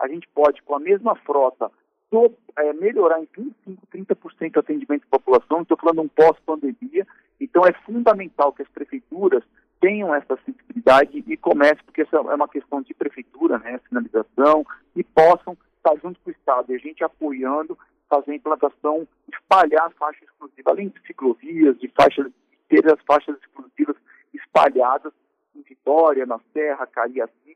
a 0.03 0.09
gente 0.09 0.29
pode, 0.35 0.61
com 0.63 0.75
a 0.75 0.81
mesma 0.81 1.15
frota, 1.15 1.71
do, 2.11 2.31
é, 2.59 2.73
melhorar 2.75 3.21
em 3.21 3.29
25, 3.35 3.87
30% 3.87 4.57
o 4.57 4.59
atendimento 4.59 5.05
à 5.05 5.19
população. 5.19 5.63
Estou 5.63 5.79
falando 5.79 6.03
um 6.03 6.09
pós-pandemia. 6.09 7.07
Então, 7.41 7.65
é 7.65 7.73
fundamental 7.73 8.53
que 8.53 8.63
as 8.63 8.69
prefeituras 8.69 9.45
tenham 9.81 10.15
essa 10.15 10.37
sensibilidade 10.45 11.25
e 11.27 11.37
comecem, 11.37 11.85
porque 11.85 12.03
essa 12.03 12.17
é 12.17 12.35
uma 12.35 12.49
questão 12.49 12.83
de 12.83 12.93
prefeitura, 12.95 13.59
né, 13.59 13.81
sinalização, 13.89 14.65
e 14.95 15.03
possam 15.03 15.57
estar 15.77 15.97
junto 16.01 16.21
com 16.21 16.31
o 16.31 16.33
Estado, 16.33 16.73
e 16.73 16.77
a 16.77 16.79
gente 16.79 17.03
apoiando, 17.03 17.77
fazer 18.09 18.33
a 18.33 18.37
implantação, 18.37 19.09
espalhar 19.33 19.87
a 19.87 19.91
faixa 19.91 20.25
exclusiva, 20.25 20.71
além 20.71 20.89
de 20.89 21.01
ciclovias, 21.07 21.79
de 21.81 21.89
faixas, 21.89 22.31
ter 22.69 22.87
as 22.93 23.01
faixas 23.03 23.37
exclusivas 23.39 23.97
espalhadas 24.35 25.13
em 25.57 25.63
Vitória, 25.63 26.27
na 26.27 26.39
Serra, 26.53 26.87
Cariacica, 26.87 27.52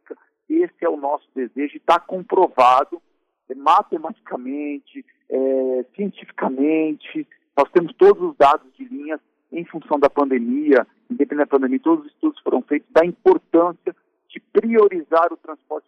esse 0.62 0.84
é 0.84 0.88
o 0.88 0.96
nosso 0.96 1.26
desejo 1.34 1.76
está 1.76 1.98
comprovado 1.98 3.00
é, 3.48 3.54
matematicamente, 3.54 5.04
é, 5.28 5.84
cientificamente, 5.94 7.26
nós 7.56 7.70
temos 7.70 7.94
todos 7.94 8.30
os 8.30 8.36
dados 8.36 8.66
de 8.76 8.84
linhas 8.84 9.20
em 9.52 9.64
função 9.64 9.98
da 9.98 10.10
pandemia, 10.10 10.86
independente 11.10 11.46
da 11.48 11.56
pandemia, 11.58 11.80
todos 11.80 12.04
os 12.04 12.12
estudos 12.12 12.40
foram 12.40 12.62
feitos 12.62 12.90
da 12.90 13.04
importância 13.04 13.94
de 14.28 14.40
priorizar 14.40 15.32
o 15.32 15.36
transporte 15.36 15.86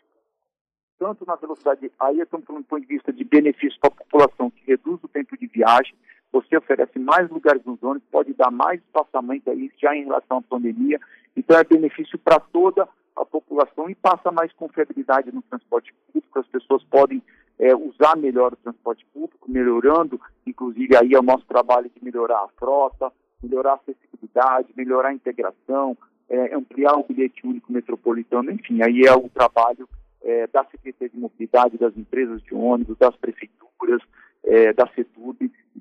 tanto 0.98 1.24
na 1.24 1.36
velocidade, 1.36 1.90
aí 2.00 2.20
estamos 2.20 2.44
falando 2.44 2.64
do 2.64 2.68
ponto 2.68 2.80
de 2.80 2.88
vista 2.88 3.12
de 3.12 3.22
benefício 3.22 3.78
para 3.80 3.88
a 3.88 4.04
população, 4.04 4.50
que 4.50 4.64
reduz 4.66 5.02
o 5.02 5.08
tempo 5.08 5.36
de 5.38 5.46
viagem, 5.46 5.94
você 6.32 6.56
oferece 6.56 6.98
mais 6.98 7.28
lugares 7.30 7.64
nos 7.64 7.82
ônibus, 7.82 8.08
pode 8.10 8.34
dar 8.34 8.50
mais 8.50 8.80
espaçamento 8.80 9.50
aí 9.50 9.70
já 9.78 9.94
em 9.94 10.04
relação 10.04 10.38
à 10.38 10.42
pandemia, 10.42 11.00
então 11.36 11.56
é 11.58 11.64
benefício 11.64 12.18
para 12.18 12.38
toda 12.38 12.88
a 13.16 13.24
população 13.24 13.90
e 13.90 13.94
passa 13.94 14.30
mais 14.30 14.52
confiabilidade 14.52 15.32
no 15.32 15.42
transporte 15.42 15.92
público, 16.06 16.38
as 16.38 16.46
pessoas 16.46 16.84
podem 16.84 17.22
é, 17.58 17.74
usar 17.74 18.16
melhor 18.16 18.52
o 18.52 18.56
transporte 18.56 19.04
público, 19.12 19.50
melhorando, 19.50 20.20
inclusive 20.46 20.96
aí 20.96 21.14
é 21.14 21.18
o 21.18 21.22
nosso 21.22 21.44
trabalho 21.46 21.90
de 21.94 22.04
melhorar 22.04 22.44
a 22.44 22.48
frota, 22.58 23.12
melhorar 23.42 23.72
a 23.72 23.74
acessibilidade, 23.74 24.72
melhorar 24.76 25.08
a 25.08 25.14
integração, 25.14 25.96
é, 26.28 26.54
ampliar 26.54 26.94
o 26.94 27.04
bilhete 27.04 27.46
único 27.46 27.72
metropolitano, 27.72 28.50
enfim, 28.50 28.82
aí 28.82 29.02
é 29.02 29.14
o 29.14 29.28
trabalho 29.28 29.88
é, 30.22 30.46
da 30.46 30.64
Secretaria 30.64 31.08
de 31.08 31.18
Mobilidade, 31.18 31.78
das 31.78 31.96
empresas 31.96 32.42
de 32.42 32.54
ônibus, 32.54 32.96
das 32.98 33.16
prefeituras, 33.16 34.02
é, 34.44 34.72
da 34.72 34.86
CETUB, 34.94 35.17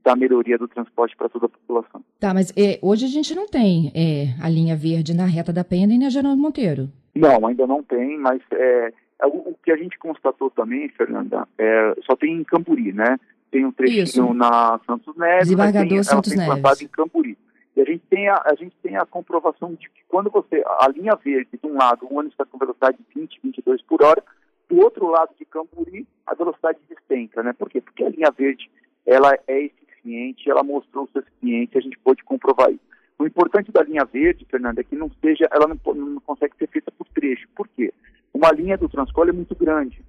da 0.07 0.15
melhoria 0.15 0.57
do 0.57 0.69
transporte 0.69 1.17
para 1.17 1.27
toda 1.27 1.47
a 1.47 1.49
população. 1.49 2.01
Tá, 2.17 2.33
mas 2.33 2.53
é, 2.55 2.79
hoje 2.81 3.03
a 3.03 3.09
gente 3.09 3.35
não 3.35 3.45
tem 3.45 3.91
é, 3.93 4.41
a 4.41 4.47
linha 4.47 4.73
verde 4.73 5.13
na 5.13 5.25
reta 5.25 5.51
da 5.51 5.65
Penha 5.65 5.85
nem 5.85 5.99
na 5.99 6.09
Geraldo 6.09 6.41
Monteiro. 6.41 6.87
Não, 7.13 7.45
ainda 7.45 7.67
não 7.67 7.83
tem, 7.83 8.17
mas 8.17 8.41
é, 8.53 8.93
é, 9.21 9.27
o, 9.27 9.53
que 9.61 9.69
a 9.69 9.75
gente 9.75 9.99
constatou 9.99 10.49
também, 10.49 10.87
Fernanda, 10.87 11.45
é, 11.57 11.93
só 12.05 12.15
tem 12.15 12.37
em 12.37 12.43
Camburi, 12.45 12.93
né? 12.93 13.19
Tem 13.51 13.65
um 13.65 13.71
trechinho 13.73 14.03
Isso. 14.03 14.33
na 14.33 14.79
Santos 14.87 15.13
Neves, 15.17 15.43
Desembargador 15.43 15.89
tem, 15.89 16.03
Santos 16.03 16.31
ela 16.31 16.53
tem 16.53 16.63
Neves. 16.63 16.81
em 16.83 16.87
Camburi. 16.87 17.37
E 17.75 17.81
a 17.81 17.83
gente, 17.83 18.03
tem 18.09 18.29
a, 18.29 18.41
a 18.45 18.55
gente 18.55 18.77
tem 18.81 18.95
a 18.95 19.05
comprovação 19.05 19.73
de 19.73 19.89
que 19.89 20.01
quando 20.07 20.29
você, 20.29 20.63
a 20.79 20.87
linha 20.87 21.15
verde, 21.15 21.49
de 21.61 21.67
um 21.67 21.75
lado, 21.75 22.05
o 22.05 22.13
ônibus 22.15 22.31
está 22.31 22.45
com 22.45 22.57
velocidade 22.57 22.97
de 22.97 23.19
20, 23.19 23.41
22 23.43 23.81
por 23.81 24.01
hora, 24.01 24.23
do 24.69 24.79
outro 24.79 25.07
lado 25.07 25.31
de 25.37 25.43
Camburi, 25.43 26.07
a 26.25 26.33
velocidade 26.33 26.79
despenca, 26.87 27.43
né? 27.43 27.51
Por 27.51 27.69
quê? 27.69 27.81
Porque 27.81 28.05
a 28.05 28.09
linha 28.09 28.31
verde, 28.31 28.71
ela 29.05 29.37
é 29.47 29.69
eficiente, 29.97 30.49
ela 30.49 30.63
mostrou 30.63 31.09
ser 31.11 31.19
eficiente, 31.19 31.77
a 31.77 31.81
gente 31.81 31.97
pôde 31.99 32.23
comprovar 32.23 32.69
isso. 32.69 32.79
O 33.19 33.25
importante 33.25 33.71
da 33.71 33.83
linha 33.83 34.05
verde, 34.05 34.45
Fernanda, 34.49 34.81
é 34.81 34.83
que 34.83 34.95
não 34.95 35.09
seja, 35.21 35.47
ela 35.51 35.67
não, 35.67 35.93
não 35.95 36.21
consegue 36.21 36.55
ser 36.57 36.67
feita 36.67 36.91
por 36.91 37.07
trecho. 37.07 37.47
Por 37.55 37.67
quê? 37.67 37.91
Uma 38.33 38.51
linha 38.51 38.77
do 38.77 38.87
Transcol 38.87 39.27
é 39.27 39.31
muito 39.31 39.55
grande. 39.55 40.03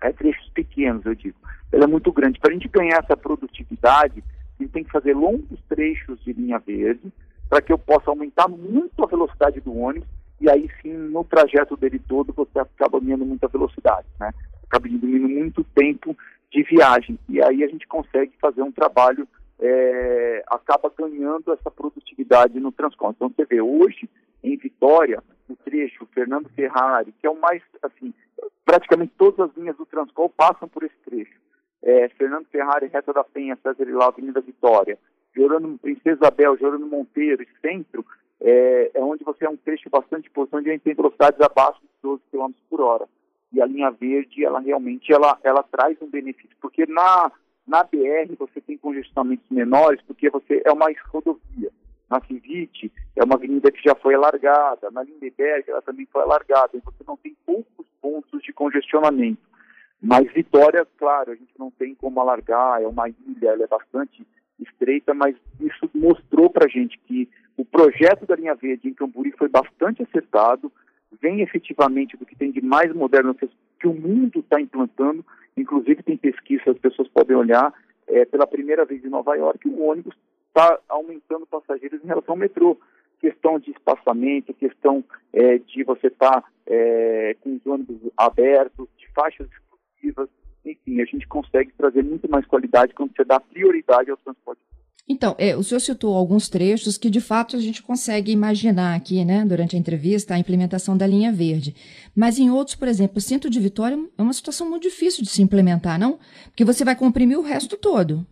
É 0.00 0.12
trechos 0.12 0.48
pequenos, 0.50 1.04
eu 1.04 1.14
digo. 1.14 1.36
Ela 1.72 1.84
é 1.84 1.88
muito 1.88 2.12
grande. 2.12 2.38
Para 2.38 2.50
a 2.50 2.54
gente 2.54 2.68
ganhar 2.68 3.02
essa 3.02 3.16
produtividade, 3.16 4.22
a 4.58 4.62
gente 4.62 4.72
tem 4.72 4.84
que 4.84 4.92
fazer 4.92 5.14
longos 5.14 5.58
trechos 5.68 6.22
de 6.24 6.32
linha 6.32 6.58
verde, 6.58 7.12
para 7.48 7.60
que 7.60 7.72
eu 7.72 7.78
possa 7.78 8.10
aumentar 8.10 8.48
muito 8.48 9.02
a 9.02 9.06
velocidade 9.06 9.60
do 9.60 9.76
ônibus, 9.76 10.08
e 10.40 10.48
aí 10.50 10.70
sim, 10.82 10.92
no 10.92 11.24
trajeto 11.24 11.76
dele 11.76 11.98
todo, 11.98 12.32
você 12.32 12.58
acaba 12.58 13.00
ganhando 13.00 13.24
muita 13.24 13.48
velocidade, 13.48 14.06
né? 14.20 14.32
Acaba 14.64 14.88
diminuindo 14.88 15.28
muito 15.28 15.64
tempo 15.64 16.16
de 16.50 16.62
viagem. 16.62 17.18
E 17.28 17.42
aí 17.42 17.62
a 17.62 17.68
gente 17.68 17.86
consegue 17.86 18.32
fazer 18.40 18.62
um 18.62 18.72
trabalho 18.72 19.28
é, 19.58 20.44
acaba 20.48 20.92
ganhando 20.96 21.52
essa 21.52 21.70
produtividade 21.70 22.58
no 22.60 22.72
transporte. 22.72 23.16
Então 23.16 23.32
você 23.34 23.44
vê, 23.44 23.60
hoje, 23.60 24.08
em 24.42 24.56
Vitória, 24.56 25.22
o 25.48 25.56
trecho 25.56 26.06
Fernando 26.12 26.48
Ferrari, 26.50 27.12
que 27.12 27.26
é 27.26 27.30
o 27.30 27.40
mais, 27.40 27.62
assim, 27.82 28.12
praticamente 28.64 29.12
todas 29.16 29.48
as 29.48 29.56
linhas 29.56 29.76
do 29.76 29.86
Transcol 29.86 30.28
passam 30.28 30.68
por 30.68 30.82
esse 30.82 30.96
trecho. 31.04 31.38
É, 31.82 32.08
Fernando 32.10 32.46
Ferrari, 32.46 32.88
Reta 32.88 33.12
da 33.12 33.24
Penha, 33.24 33.58
César 33.62 33.84
Ilau, 33.84 34.08
Avenida 34.08 34.40
Vitória, 34.40 34.98
Jorano, 35.34 35.78
Princesa 35.78 36.18
Isabel, 36.20 36.56
Jorano 36.58 36.86
Monteiro 36.86 37.42
e 37.42 37.48
Centro, 37.60 38.04
é, 38.40 38.90
é, 38.94 39.00
onde 39.02 39.24
você 39.24 39.46
é 39.46 39.48
um 39.48 39.56
trecho 39.56 39.88
bastante 39.88 40.28
posição 40.30 40.58
onde 40.58 40.70
a 40.70 40.72
gente 40.72 40.82
tem 40.82 40.94
velocidades 40.94 41.40
abaixo 41.40 41.80
de 41.80 41.88
12 42.02 42.22
km 42.30 42.50
por 42.68 42.80
hora. 42.80 43.08
E 43.56 43.62
a 43.62 43.66
linha 43.66 43.90
verde, 43.90 44.44
ela 44.44 44.60
realmente, 44.60 45.10
ela, 45.10 45.38
ela 45.42 45.62
traz 45.62 45.96
um 46.02 46.10
benefício, 46.10 46.54
porque 46.60 46.84
na 46.84 47.32
na 47.66 47.82
BR 47.82 48.36
você 48.38 48.60
tem 48.60 48.78
congestionamentos 48.78 49.46
menores 49.50 50.00
porque 50.06 50.30
você 50.30 50.62
é 50.64 50.70
uma 50.70 50.86
rodovia. 51.08 51.70
Na 52.08 52.20
Civite 52.20 52.92
é 53.16 53.24
uma 53.24 53.34
avenida 53.34 53.72
que 53.72 53.82
já 53.82 53.94
foi 53.96 54.14
alargada, 54.14 54.90
na 54.92 55.02
Lindeberg 55.02 55.68
ela 55.68 55.82
também 55.82 56.06
foi 56.06 56.22
alargada, 56.22 56.76
e 56.76 56.80
você 56.80 57.02
não 57.04 57.16
tem 57.16 57.34
poucos 57.44 57.86
pontos 58.00 58.40
de 58.42 58.52
congestionamento. 58.52 59.40
Mas 60.00 60.30
Vitória, 60.32 60.86
claro, 60.98 61.32
a 61.32 61.34
gente 61.34 61.52
não 61.58 61.70
tem 61.70 61.94
como 61.94 62.20
alargar, 62.20 62.82
é 62.82 62.86
uma 62.86 63.08
ilha, 63.08 63.48
ela 63.48 63.64
é 63.64 63.66
bastante 63.66 64.24
estreita, 64.60 65.14
mas 65.14 65.34
isso 65.58 65.90
mostrou 65.94 66.50
para 66.50 66.66
a 66.66 66.68
gente 66.68 66.98
que 67.06 67.28
o 67.56 67.64
projeto 67.64 68.26
da 68.26 68.36
linha 68.36 68.54
verde 68.54 68.88
em 68.88 68.94
Camburi 68.94 69.32
foi 69.32 69.48
bastante 69.48 70.02
acertado, 70.02 70.70
vem 71.20 71.40
efetivamente 71.40 72.16
do 72.16 72.26
que 72.26 72.36
tem 72.36 72.50
de 72.50 72.60
mais 72.60 72.92
moderno 72.94 73.34
que 73.34 73.86
o 73.86 73.94
mundo 73.94 74.40
está 74.40 74.60
implantando 74.60 75.24
Inclusive, 75.56 76.02
tem 76.02 76.16
pesquisa, 76.16 76.70
as 76.70 76.78
pessoas 76.78 77.08
podem 77.08 77.34
olhar, 77.34 77.72
é, 78.06 78.24
pela 78.26 78.46
primeira 78.46 78.84
vez 78.84 79.04
em 79.04 79.08
Nova 79.08 79.34
York, 79.34 79.66
o 79.66 79.84
ônibus 79.84 80.14
está 80.48 80.78
aumentando 80.88 81.46
passageiros 81.46 82.02
em 82.04 82.06
relação 82.06 82.34
ao 82.34 82.38
metrô. 82.38 82.78
Questão 83.18 83.58
de 83.58 83.70
espaçamento, 83.70 84.52
questão 84.52 85.02
é, 85.32 85.58
de 85.58 85.82
você 85.82 86.08
estar 86.08 86.42
tá, 86.42 86.44
é, 86.66 87.34
com 87.40 87.56
os 87.56 87.66
ônibus 87.66 87.96
abertos, 88.16 88.86
de 88.98 89.08
faixas 89.14 89.48
exclusivas, 89.50 90.28
enfim, 90.64 91.00
a 91.00 91.04
gente 91.06 91.26
consegue 91.26 91.72
trazer 91.72 92.04
muito 92.04 92.28
mais 92.30 92.44
qualidade 92.44 92.92
quando 92.92 93.16
você 93.16 93.24
dá 93.24 93.40
prioridade 93.40 94.10
ao 94.10 94.16
transporte 94.18 94.60
então, 95.08 95.36
é, 95.38 95.56
o 95.56 95.62
senhor 95.62 95.78
citou 95.78 96.16
alguns 96.16 96.48
trechos 96.48 96.98
que 96.98 97.08
de 97.08 97.20
fato 97.20 97.54
a 97.54 97.60
gente 97.60 97.80
consegue 97.80 98.32
imaginar 98.32 98.96
aqui, 98.96 99.24
né, 99.24 99.44
durante 99.44 99.76
a 99.76 99.78
entrevista, 99.78 100.34
a 100.34 100.38
implementação 100.38 100.96
da 100.96 101.06
linha 101.06 101.30
verde. 101.30 101.76
Mas 102.14 102.40
em 102.40 102.50
outros, 102.50 102.74
por 102.74 102.88
exemplo, 102.88 103.18
o 103.18 103.20
centro 103.20 103.48
de 103.48 103.60
Vitória 103.60 103.96
é 104.18 104.22
uma 104.22 104.32
situação 104.32 104.68
muito 104.68 104.82
difícil 104.82 105.22
de 105.22 105.30
se 105.30 105.40
implementar, 105.40 105.98
não? 105.98 106.18
Porque 106.46 106.64
você 106.64 106.84
vai 106.84 106.96
comprimir 106.96 107.38
o 107.38 107.42
resto 107.42 107.76
todo. 107.76 108.26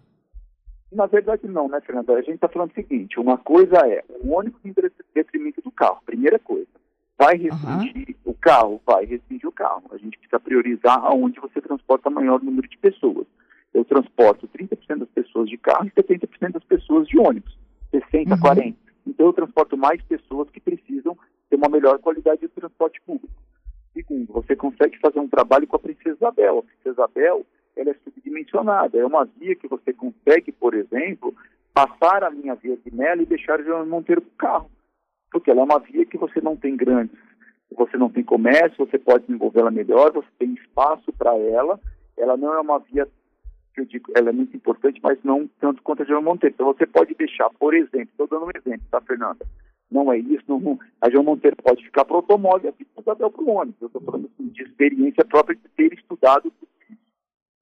Na 0.90 1.06
verdade, 1.06 1.46
não, 1.46 1.68
né, 1.68 1.80
Fernanda? 1.80 2.12
A 2.12 2.22
gente 2.22 2.34
está 2.34 2.48
falando 2.48 2.70
o 2.70 2.74
seguinte: 2.74 3.18
uma 3.20 3.38
coisa 3.38 3.76
é 3.87 4.04
o 4.22 4.32
ônibus 4.32 4.60
em 4.64 4.74
detrimento 5.14 5.60
do 5.60 5.70
carro, 5.70 6.00
primeira 6.04 6.38
coisa. 6.38 6.68
Vai 7.16 7.37
restringir 7.37 8.16
uhum. 8.24 8.32
o 8.32 8.34
carro? 8.34 8.80
Vai 8.84 9.04
restringir 9.04 9.48
o 9.48 9.52
carro. 9.52 9.84
A 9.92 9.96
gente 9.96 10.18
precisa 10.18 10.40
priorizar 10.40 10.98
aonde 11.04 11.40
você 11.40 11.60
transporta 11.60 12.10
maior 12.10 12.42
número 12.42 12.68
de 12.68 12.76
pessoas 12.78 13.26
eu 13.74 13.84
transporto 13.84 14.48
30% 14.48 14.98
das 14.98 15.08
pessoas 15.10 15.50
de 15.50 15.58
carro 15.58 15.87
e 15.87 15.90
70% 15.90 16.52
das 16.52 16.64
pessoas 16.64 17.06
de 17.08 17.18
ônibus, 17.18 17.58
60%, 17.92 18.30
uhum. 18.30 18.37
40%. 18.38 18.74
Então 19.06 19.26
eu 19.26 19.32
transporto 19.32 19.76
mais 19.76 20.00
pessoas 20.02 20.48
que 20.48 20.60
precisam 20.60 21.18
ter 21.50 21.56
uma 21.56 21.68
melhor 21.68 21.98
qualidade 21.98 22.40
de 22.40 22.48
transporte 22.48 23.00
público. 23.02 23.34
Segundo, 23.92 24.32
você 24.32 24.56
consegue 24.56 24.98
fazer 24.98 25.20
um 25.20 25.28
trabalho 25.28 25.66
com 25.66 25.76
a 25.76 25.78
Princesa 25.78 26.16
Isabel. 26.16 26.58
A 26.58 26.62
Princesa 26.62 26.92
Isabel 26.92 27.46
ela 27.76 27.90
é 27.90 27.94
subdimensionada. 28.04 28.98
É 28.98 29.04
uma 29.04 29.24
via 29.24 29.54
que 29.54 29.68
você 29.68 29.92
consegue, 29.92 30.52
por 30.52 30.74
exemplo, 30.74 31.34
passar 31.72 32.24
a 32.24 32.30
linha 32.30 32.54
verde 32.54 32.90
nela 32.92 33.22
e 33.22 33.26
deixar 33.26 33.60
o 33.60 33.87
Monteiro 33.87 34.22
com 34.22 34.28
o 34.28 34.37
carro. 34.37 34.70
Porque 35.30 35.50
ela 35.50 35.60
é 35.60 35.64
uma 35.64 35.80
via 35.80 36.06
que 36.06 36.16
você 36.16 36.40
não 36.40 36.56
tem 36.56 36.76
grandes, 36.76 37.18
você 37.76 37.96
não 37.96 38.08
tem 38.08 38.22
comércio, 38.22 38.87
você 38.87 38.98
pode 38.98 39.26
desenvolvê-la 39.26 39.70
melhor, 39.70 40.12
você 40.12 40.28
tem 40.38 40.54
espaço 40.54 41.12
para 41.12 41.37
ela. 41.37 41.80
Ela 42.16 42.37
não 42.37 42.54
é 42.54 42.60
uma 42.60 42.78
via 42.78 43.08
que 43.74 43.80
eu 43.80 43.84
digo, 43.84 44.12
ela 44.14 44.30
é 44.30 44.32
muito 44.32 44.56
importante, 44.56 45.00
mas 45.02 45.18
não 45.24 45.48
tanto 45.60 45.82
quanto 45.82 46.02
a 46.02 46.06
João 46.06 46.22
Monteiro. 46.22 46.54
Então 46.54 46.66
você 46.66 46.87
pode 46.87 47.14
deixar, 47.14 47.50
por 47.58 47.74
exemplo, 47.74 48.08
estou 48.10 48.28
dando 48.28 48.46
um 48.46 48.50
exemplo, 48.54 48.87
tá, 48.90 49.00
Fernanda? 49.00 49.44
Não 49.90 50.12
é 50.12 50.18
isso, 50.18 50.44
não, 50.48 50.78
a 51.00 51.10
João 51.10 51.24
Monteiro 51.24 51.56
pode 51.56 51.84
ficar 51.84 52.04
para 52.04 52.14
o 52.14 52.16
automóvel 52.16 52.72
e 52.78 52.87
a 52.96 53.00
Isabel 53.00 53.30
para 53.30 53.42
o 53.42 53.50
ônibus. 53.50 53.80
Eu 53.80 53.87
estou 53.88 54.02
falando 54.02 54.30
assim, 54.32 54.48
de 54.48 54.62
experiência 54.62 55.24
própria 55.24 55.56
de 55.56 55.68
ter 55.76 55.92
estudado. 55.92 56.52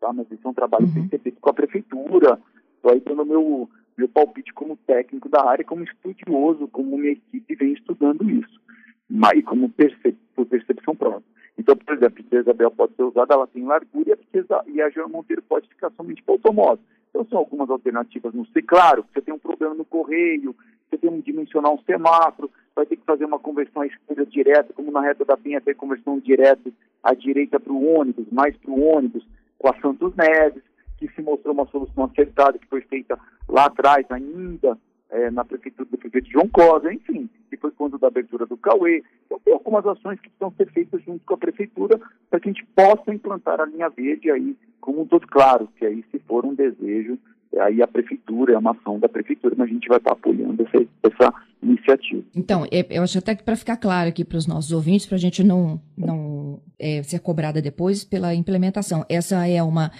Tá? 0.01 0.12
Mas 0.12 0.31
isso 0.31 0.46
é 0.46 0.48
um 0.51 0.55
trabalho 0.55 0.87
que 0.87 0.94
tem 0.94 1.05
que 1.05 1.09
ser 1.11 1.18
feito 1.18 1.40
com 1.40 1.51
a 1.51 1.55
prefeitura. 1.55 2.40
Estou 2.77 2.92
aí 2.92 3.01
dando 3.01 3.25
meu, 3.25 3.68
meu 3.96 4.09
palpite 4.09 4.53
como 4.53 4.77
técnico 4.77 5.29
da 5.29 5.44
área, 5.44 5.64
como 5.64 5.85
estudioso, 5.85 6.68
como 6.68 6.96
minha 6.96 7.12
equipe 7.12 7.55
vem 7.55 7.72
estudando 7.72 8.29
isso. 8.29 8.61
Mas 9.09 9.44
como 9.44 9.68
percep 9.68 10.16
por 10.35 10.46
percepção 10.46 10.94
própria. 10.94 11.32
Então, 11.59 11.77
por 11.77 11.95
exemplo, 11.95 12.07
a 12.07 12.11
Princesa 12.11 12.43
Isabel 12.43 12.71
pode 12.71 12.95
ser 12.95 13.03
usada, 13.03 13.35
ela 13.35 13.47
tem 13.47 13.65
largura 13.65 14.09
e 14.09 14.12
a, 14.12 14.17
Princesa, 14.17 14.62
e 14.67 14.81
a 14.81 14.91
João 14.91 15.09
Monteiro 15.09 15.43
pode 15.43 15.69
ficar 15.69 15.91
somente 15.97 16.23
para 16.23 16.35
automóvel. 16.35 16.85
Então, 17.11 17.27
são 17.27 17.38
algumas 17.38 17.69
alternativas 17.69 18.33
no 18.33 18.47
ser. 18.47 18.62
Claro, 18.62 19.05
você 19.12 19.21
tem 19.21 19.35
um 19.35 19.38
problema 19.38 19.75
no 19.75 19.85
correio, 19.85 20.57
você 20.88 20.97
tem 20.97 21.11
que 21.21 21.31
dimensionar 21.31 21.73
um 21.73 21.83
semáforo, 21.83 22.51
vai 22.75 22.87
ter 22.87 22.97
que 22.97 23.05
fazer 23.05 23.25
uma 23.25 23.38
conversão 23.38 23.83
à 23.83 23.87
esquerda 23.87 24.25
direta, 24.25 24.73
como 24.73 24.91
na 24.91 25.01
reta 25.01 25.25
da 25.25 25.37
Penha 25.37 25.61
tem 25.61 25.75
conversão 25.75 26.19
direta 26.19 26.71
à 27.03 27.15
direita 27.15 27.61
para 27.61 27.73
o 27.73 27.99
ônibus, 27.99 28.27
mais 28.31 28.57
para 28.57 28.71
o 28.71 28.83
ônibus, 28.83 29.27
com 29.59 29.69
a 29.69 29.81
Santos 29.81 30.15
Neves, 30.17 30.62
que 30.99 31.09
se 31.09 31.23
mostrou 31.23 31.55
uma 31.55 31.67
solução 31.67 32.05
acertada, 32.05 32.59
que 32.59 32.67
foi 32.67 32.81
feita 32.83 33.19
lá 33.49 33.67
atrás 33.67 34.07
ainda, 34.11 34.79
é, 35.12 35.31
na 35.31 35.44
prefeitura 35.44 35.88
do 35.90 35.98
prefeito 35.98 36.31
João 36.31 36.48
Cosa, 36.48 36.92
enfim, 36.92 37.29
que 37.51 37.57
foi 37.59 37.70
quando 37.70 37.98
da 37.98 38.09
abertura 38.09 38.46
do 38.46 38.57
Cauê. 38.57 39.05
Então 39.27 39.38
tem 39.44 39.53
algumas 39.53 39.87
ações 39.87 40.18
que 40.18 40.31
precisam 40.31 40.55
ser 40.57 40.72
feitas 40.72 41.03
junto 41.05 41.25
com 41.25 41.35
a 41.35 41.38
prefeitura 41.38 42.01
para 42.31 42.40
que 42.40 42.48
a 42.48 42.53
gente 42.53 42.66
possa 42.75 43.12
implantar 43.14 43.61
a 43.61 43.66
linha 43.66 43.90
verde 43.90 44.31
aí 44.31 44.57
como 44.81 45.03
um 45.03 45.07
todo 45.07 45.27
claro, 45.29 45.68
que 45.77 45.85
aí 45.85 46.03
se 46.11 46.18
for 46.20 46.44
um 46.44 46.55
desejo, 46.55 47.18
aí 47.61 47.83
a 47.83 47.87
prefeitura, 47.87 48.55
é 48.55 48.59
uma 48.59 48.72
ação 48.72 48.98
da 48.98 49.09
prefeitura, 49.09 49.55
mas 49.57 49.68
a 49.68 49.72
gente 49.72 49.87
vai 49.87 49.98
estar 49.98 50.12
apoiando 50.12 50.62
essa, 50.62 50.87
essa 51.03 51.35
iniciativa. 51.62 52.22
Então, 52.35 52.64
é, 52.72 52.87
eu 52.90 53.03
acho 53.03 53.18
até 53.18 53.35
que 53.35 53.44
para 53.44 53.55
ficar 53.55 53.77
claro 53.77 54.09
aqui 54.09 54.25
para 54.25 54.38
os 54.38 54.46
nossos 54.46 54.72
ouvintes, 54.72 55.07
para 55.07 55.16
a 55.16 55.20
gente 55.20 55.44
não, 55.44 55.81
não 55.96 56.61
é, 56.79 57.03
ser 57.03 57.20
cobrada 57.20 57.61
depois 57.61 58.03
pela 58.03 58.35
implementação, 58.35 59.05
essa 59.09 59.46
é 59.46 59.62
uma 59.62 59.92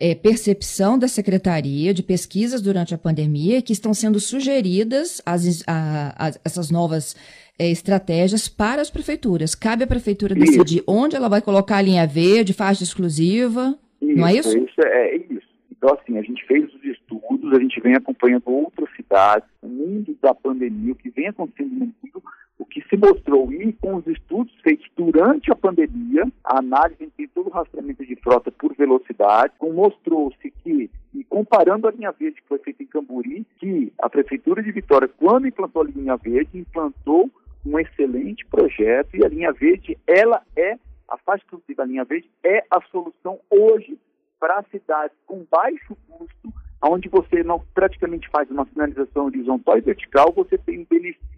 é, 0.00 0.14
percepção 0.14 0.98
da 0.98 1.06
Secretaria 1.06 1.92
de 1.92 2.02
Pesquisas 2.02 2.62
durante 2.62 2.94
a 2.94 2.98
pandemia 2.98 3.60
que 3.60 3.72
estão 3.72 3.92
sendo 3.92 4.18
sugeridas 4.18 5.20
as, 5.26 5.62
a, 5.66 6.28
a, 6.28 6.28
essas 6.42 6.70
novas 6.70 7.14
é, 7.58 7.70
estratégias 7.70 8.48
para 8.48 8.80
as 8.80 8.90
prefeituras. 8.90 9.54
Cabe 9.54 9.84
à 9.84 9.86
prefeitura 9.86 10.32
isso. 10.32 10.46
decidir 10.46 10.82
onde 10.86 11.14
ela 11.14 11.28
vai 11.28 11.42
colocar 11.42 11.76
a 11.76 11.82
linha 11.82 12.06
verde, 12.06 12.54
faixa 12.54 12.82
exclusiva, 12.82 13.78
isso, 14.00 14.16
não 14.16 14.26
é 14.26 14.34
isso? 14.34 14.56
Isso 14.56 14.80
é, 14.82 15.08
é 15.08 15.16
isso. 15.16 15.50
Então, 15.70 15.94
assim, 15.94 16.16
a 16.16 16.22
gente 16.22 16.44
fez 16.46 16.64
os 16.74 16.84
estudos, 16.84 17.52
a 17.52 17.60
gente 17.60 17.80
vem 17.80 17.94
acompanhando 17.94 18.48
outras 18.48 18.88
cidades, 18.96 19.48
o 19.62 19.68
mundo 19.68 20.16
da 20.20 20.34
pandemia, 20.34 20.92
o 20.92 20.96
que 20.96 21.10
vem 21.10 21.28
acontecendo 21.28 21.70
no 21.70 21.78
mundo, 21.86 22.22
o 22.60 22.66
que 22.66 22.82
se 22.82 22.96
mostrou, 22.96 23.50
e 23.50 23.72
com 23.72 23.96
os 23.96 24.06
estudos 24.06 24.54
feitos 24.60 24.86
durante 24.94 25.50
a 25.50 25.56
pandemia, 25.56 26.30
a 26.44 26.58
análise 26.58 27.10
em 27.18 27.26
todo 27.28 27.46
o 27.46 27.50
rastreamento 27.50 28.04
de 28.04 28.14
frota 28.16 28.52
por 28.52 28.74
velocidade, 28.74 29.54
mostrou-se 29.62 30.50
que, 30.62 30.90
e 31.14 31.24
comparando 31.24 31.88
a 31.88 31.90
linha 31.90 32.12
verde 32.12 32.42
que 32.42 32.48
foi 32.48 32.58
feita 32.58 32.82
em 32.82 32.86
Camburi, 32.86 33.46
que 33.58 33.90
a 33.98 34.10
Prefeitura 34.10 34.62
de 34.62 34.70
Vitória, 34.72 35.08
quando 35.08 35.48
implantou 35.48 35.82
a 35.82 35.86
linha 35.86 36.16
verde, 36.18 36.58
implantou 36.58 37.30
um 37.64 37.78
excelente 37.78 38.44
projeto 38.44 39.16
e 39.16 39.24
a 39.24 39.28
linha 39.28 39.52
verde, 39.52 39.96
ela 40.06 40.42
é, 40.54 40.78
a 41.08 41.16
faixa 41.16 41.42
exclusiva 41.44 41.82
da 41.82 41.84
linha 41.86 42.04
verde 42.04 42.30
é 42.44 42.62
a 42.70 42.80
solução 42.90 43.40
hoje 43.48 43.98
para 44.38 44.62
cidades 44.70 45.16
com 45.26 45.46
baixo 45.50 45.96
custo, 46.08 46.52
onde 46.82 47.08
você 47.08 47.42
não 47.42 47.58
praticamente 47.74 48.28
faz 48.28 48.50
uma 48.50 48.66
sinalização 48.66 49.26
horizontal 49.26 49.78
e 49.78 49.82
vertical, 49.82 50.32
você 50.32 50.58
tem 50.58 50.80
um 50.80 50.86
benefício 50.88 51.29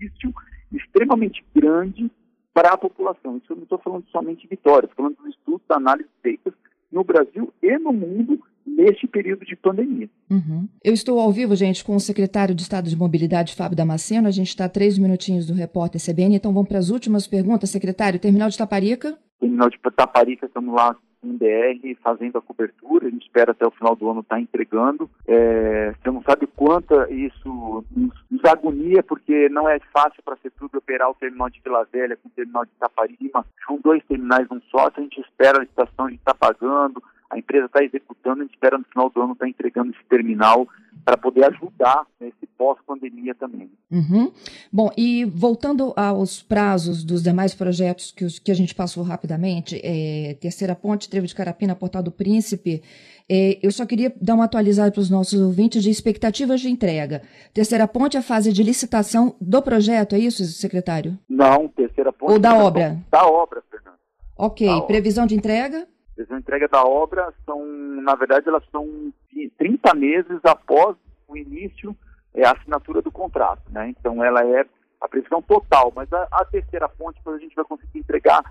extremamente 1.12 1.44
grande 1.55 2.11
para 2.53 2.72
a 2.72 2.77
população. 2.77 3.37
Isso 3.37 3.53
eu 3.53 3.57
não 3.57 3.62
estou 3.64 3.79
falando 3.79 4.05
somente 4.11 4.42
de 4.42 4.48
Vitória, 4.48 4.87
estou 4.87 5.05
falando 5.05 5.16
dos 5.16 5.35
estudos, 5.35 5.62
da 5.68 5.77
análise 5.77 6.09
feitas 6.22 6.53
no 6.90 7.03
Brasil 7.03 7.53
e 7.62 7.79
no 7.79 7.92
mundo 7.92 8.38
neste 8.66 9.07
período 9.07 9.44
de 9.44 9.57
pandemia. 9.57 10.09
Uhum. 10.31 10.68
Eu 10.85 10.92
estou 10.92 11.18
ao 11.18 11.33
vivo, 11.33 11.57
gente, 11.57 11.85
com 11.85 11.96
o 11.96 12.01
secretário 12.01 12.55
de 12.55 12.62
Estado 12.62 12.88
de 12.88 12.96
Mobilidade, 12.96 13.55
Fábio 13.55 13.77
Damasceno. 13.77 14.29
A 14.29 14.31
gente 14.31 14.48
está 14.48 14.66
a 14.66 14.68
três 14.68 14.98
minutinhos 14.98 15.46
do 15.46 15.55
repórter 15.55 16.01
CBN, 16.01 16.37
então 16.37 16.53
vamos 16.53 16.68
para 16.68 16.79
as 16.79 16.90
últimas 16.90 17.27
perguntas. 17.27 17.70
Secretário, 17.70 18.20
terminal 18.20 18.48
de 18.48 18.59
Taparica? 18.59 19.18
Terminal 19.40 19.68
de 19.68 19.79
Taparica, 19.96 20.46
estamos 20.46 20.75
lá 20.75 20.96
em 21.23 21.37
DR 21.37 21.97
fazendo 22.03 22.39
a 22.39 22.43
cobertura, 22.43 23.07
a 23.07 23.11
gente 23.11 23.23
espera 23.23 23.53
até 23.53 23.67
o 23.67 23.71
final 23.71 23.95
do 23.95 24.11
ano 24.11 24.21
estar 24.21 24.37
tá 24.37 24.41
entregando. 24.41 25.09
É, 25.27 25.93
você 25.93 26.11
não 26.11 26.23
sabe 26.23 26.47
quanto 26.47 26.95
isso 27.11 27.85
nos, 27.95 28.45
agonia, 28.45 29.03
porque 29.03 29.49
não 29.49 29.69
é 29.69 29.79
fácil 29.93 30.23
para 30.25 30.35
a 30.35 30.37
CETUB 30.39 30.77
operar 30.77 31.09
o 31.09 31.15
terminal 31.15 31.49
de 31.49 31.61
Vila 31.61 31.87
Velha 31.93 32.17
com 32.17 32.29
o 32.29 32.33
terminal 32.33 32.65
de 32.65 32.73
Itaparima. 32.73 33.47
São 33.67 33.79
dois 33.83 34.05
terminais 34.05 34.49
num 34.51 34.61
só, 34.71 34.89
a 34.95 35.01
gente 35.01 35.21
espera 35.21 35.59
a 35.59 35.61
licitação, 35.61 36.07
a 36.07 36.11
gente 36.11 36.19
está 36.19 36.35
pagando, 36.35 37.03
a 37.31 37.39
empresa 37.39 37.67
está 37.67 37.83
executando, 37.83 38.41
a 38.41 38.45
gente 38.45 38.55
espera 38.55 38.77
no 38.77 38.85
final 38.85 39.09
do 39.09 39.23
ano 39.23 39.33
estar 39.33 39.45
tá 39.47 39.49
entregando 39.49 39.93
esse 39.93 40.05
terminal 40.05 40.69
para 41.05 41.17
poder 41.17 41.45
ajudar 41.45 42.07
nesse 42.21 42.47
pós-pandemia 42.57 43.35
também. 43.35 43.71
Uhum. 43.91 44.33
Bom, 44.73 44.91
e 44.97 45.25
voltando 45.25 45.93
aos 45.97 46.43
prazos 46.43 47.03
dos 47.03 47.23
demais 47.23 47.55
projetos 47.55 48.12
que, 48.12 48.25
os, 48.25 48.38
que 48.38 48.51
a 48.51 48.55
gente 48.55 48.75
passou 48.75 49.03
rapidamente, 49.03 49.81
é, 49.83 50.37
Terceira 50.41 50.75
Ponte, 50.75 51.09
Trevo 51.09 51.27
de 51.27 51.35
Carapina, 51.35 51.75
Portal 51.75 52.03
do 52.03 52.12
Príncipe, 52.12 52.83
é, 53.29 53.59
eu 53.62 53.73
só 53.73 53.85
queria 53.85 54.12
dar 54.21 54.35
uma 54.35 54.45
atualizada 54.45 54.93
para 54.93 55.01
os 55.01 55.11
nossos 55.11 55.41
ouvintes 55.41 55.83
de 55.83 55.91
expectativas 55.91 56.61
de 56.61 56.69
entrega. 56.69 57.23
Terceira 57.53 57.88
Ponte 57.88 58.17
é 58.17 58.21
a 58.21 58.23
fase 58.23 58.53
de 58.53 58.62
licitação 58.62 59.35
do 59.41 59.61
projeto, 59.61 60.15
é 60.15 60.19
isso, 60.19 60.45
secretário? 60.45 61.19
Não, 61.29 61.69
Terceira 61.69 62.12
Ponte... 62.12 62.33
Ou 62.33 62.38
da 62.38 62.57
obra? 62.57 62.99
Da 63.11 63.27
obra, 63.27 63.62
Fernando. 63.71 63.97
Ok, 64.37 64.67
da 64.67 64.83
previsão 64.83 65.25
obra. 65.25 65.29
de 65.29 65.35
entrega? 65.35 65.88
A 66.31 66.38
entrega 66.38 66.69
da 66.69 66.85
obra 66.85 67.33
são, 67.45 67.65
na 68.03 68.15
verdade, 68.15 68.49
elas 68.49 68.62
são 68.71 69.12
30 69.62 69.94
meses 69.94 70.40
após 70.42 70.96
o 71.29 71.37
início, 71.37 71.96
é, 72.35 72.44
a 72.44 72.51
assinatura 72.51 73.01
do 73.01 73.12
contrato, 73.12 73.62
né? 73.70 73.90
Então 73.90 74.22
ela 74.25 74.44
é 74.44 74.66
a 75.01 75.09
previsão 75.09 75.40
total, 75.40 75.92
mas 75.94 76.12
a, 76.12 76.27
a 76.33 76.44
terceira 76.44 76.88
ponte 76.88 77.20
a 77.25 77.38
gente 77.38 77.55
vai 77.55 77.64
conseguir 77.64 78.01
entregar 78.01 78.42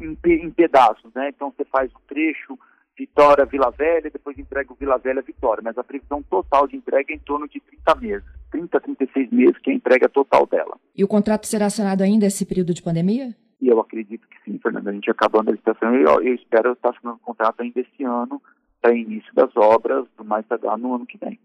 em, 0.00 0.16
em, 0.24 0.50
pedaços, 0.50 1.12
né? 1.14 1.28
Então 1.28 1.52
você 1.54 1.66
faz 1.66 1.92
o 1.92 2.00
trecho 2.08 2.58
Vitória 2.96 3.44
Vila 3.44 3.70
Velha, 3.72 4.10
depois 4.10 4.38
entrega 4.38 4.72
o 4.72 4.76
Vila 4.76 4.96
Velha 4.96 5.20
Vitória, 5.20 5.62
mas 5.62 5.76
a 5.76 5.84
previsão 5.84 6.22
total 6.22 6.66
de 6.66 6.76
entrega 6.76 7.12
é 7.12 7.16
em 7.16 7.18
torno 7.18 7.46
de 7.46 7.60
30 7.60 7.94
meses, 7.96 8.24
30 8.50 8.78
a 8.78 8.80
36 8.80 9.30
meses 9.32 9.58
que 9.58 9.68
é 9.68 9.72
a 9.74 9.76
entrega 9.76 10.08
total 10.08 10.46
dela. 10.46 10.78
E 10.96 11.04
o 11.04 11.08
contrato 11.08 11.46
será 11.46 11.66
assinado 11.66 12.02
ainda 12.02 12.24
esse 12.24 12.46
período 12.46 12.72
de 12.72 12.82
pandemia? 12.82 13.36
E 13.60 13.68
eu 13.68 13.78
acredito 13.80 14.26
que 14.28 14.36
sim, 14.44 14.58
Fernando. 14.58 14.88
A 14.88 14.92
gente 14.92 15.10
acabando 15.10 15.50
a 15.50 15.52
licitação, 15.52 15.94
eu, 15.94 16.22
eu 16.22 16.34
espero 16.34 16.72
estar 16.72 16.88
assinando 16.88 17.16
o 17.16 17.26
contrato 17.26 17.60
ainda 17.60 17.80
esse 17.80 18.02
ano, 18.02 18.40
para 18.84 18.94
início 18.94 19.34
das 19.34 19.50
obras, 19.56 20.04
do 20.14 20.22
mais 20.22 20.46
tardar 20.46 20.76
no 20.76 20.94
ano 20.94 21.06
que 21.06 21.16
vem. 21.16 21.40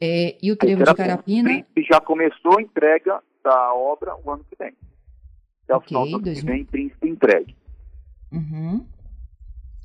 É, 0.00 0.36
e 0.42 0.50
o 0.50 0.56
trevo 0.56 0.82
de 0.82 0.92
Carapina? 0.92 1.64
Já 1.88 2.00
começou 2.00 2.58
a 2.58 2.62
entrega 2.62 3.22
da 3.44 3.72
obra 3.72 4.16
o 4.24 4.30
ano 4.32 4.44
que 4.50 4.56
vem. 4.58 4.74
Até 5.62 5.76
okay, 5.76 5.76
o 5.76 5.88
final 5.88 6.08
do 6.08 6.14
ano 6.16 6.24
dois... 6.24 6.40
que 6.40 6.46
vem, 6.46 6.64
Príncipe 6.64 7.08
entregue. 7.08 7.56
Uhum. 8.32 8.84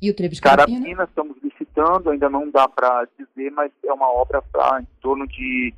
E 0.00 0.10
o 0.10 0.16
trevo 0.16 0.34
de 0.34 0.40
Carapina? 0.40 0.80
Carapina 0.80 1.04
estamos 1.04 1.36
licitando, 1.40 2.10
ainda 2.10 2.28
não 2.28 2.50
dá 2.50 2.66
para 2.66 3.06
dizer, 3.16 3.52
mas 3.52 3.70
é 3.84 3.92
uma 3.92 4.12
obra 4.12 4.42
para 4.42 4.80
em 4.80 4.88
torno 5.00 5.28
de, 5.28 5.72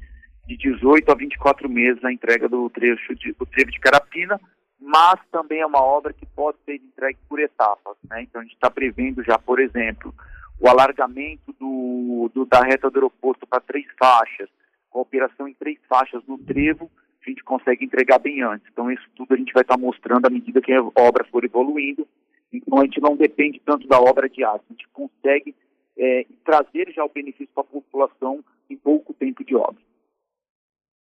de 0.47 0.57
18 0.57 1.13
a 1.13 1.15
24 1.15 1.69
meses 1.69 2.03
a 2.03 2.11
entrega 2.11 2.49
do 2.49 2.71
trecho 2.71 3.15
de, 3.17 3.33
do 3.33 3.45
trevo 3.45 3.71
de 3.71 3.81
Carapina 3.81 4.41
mas 4.87 5.19
também 5.33 5.61
é 5.61 5.67
uma 5.67 5.83
obra 5.83 6.13
que 6.13 6.27
pode 6.27 6.59
ser 6.67 6.75
entregue 6.75 7.19
por 7.27 7.41
etapas. 7.41 7.97
Né? 8.09 8.23
Então, 8.23 8.43
a 8.43 8.45
gente 8.45 8.53
está 8.53 8.71
prevendo 8.71 9.25
já, 9.25 9.39
por 9.39 9.59
exemplo, 9.59 10.15
o 10.61 10.69
alargamento 10.69 11.53
do, 11.59 12.31
do 12.33 12.45
da 12.45 12.61
reta 12.63 12.91
do 12.91 12.97
aeroporto 12.97 13.47
para 13.47 13.61
três 13.61 13.87
faixas, 13.99 14.49
com 14.91 15.01
a 15.01 15.03
operação 15.03 15.49
em 15.49 15.55
três 15.55 15.79
faixas 15.89 16.23
no 16.27 16.39
trevo, 16.39 16.91
a 17.27 17.31
gente 17.31 17.43
consegue 17.43 17.85
entregar 17.85 18.19
bem 18.19 18.43
antes. 18.43 18.67
Então, 18.71 18.91
isso 18.91 19.09
tudo 19.17 19.35
a 19.35 19.37
gente 19.37 19.53
vai 19.53 19.63
estar 19.63 19.77
tá 19.77 19.81
mostrando 19.81 20.27
à 20.27 20.31
medida 20.31 20.61
que 20.61 20.73
a 20.73 20.83
obra 20.99 21.25
for 21.25 21.45
evoluindo. 21.45 22.07
Então, 22.53 22.79
a 22.79 22.85
gente 22.85 23.01
não 23.01 23.17
depende 23.17 23.61
tanto 23.65 23.89
da 23.89 23.99
obra 23.99 24.29
de 24.29 24.45
aço, 24.45 24.65
a 24.69 24.73
gente 24.73 24.89
consegue 24.89 25.55
é, 25.97 26.27
trazer 26.45 26.93
já 26.93 27.05
o 27.05 27.09
benefício 27.09 27.49
para 27.55 27.63
a 27.63 27.67
população 27.67 28.45
em 28.69 28.77
pouco 28.77 29.13
tempo 29.15 29.45
de 29.45 29.57
obra. 29.57 29.83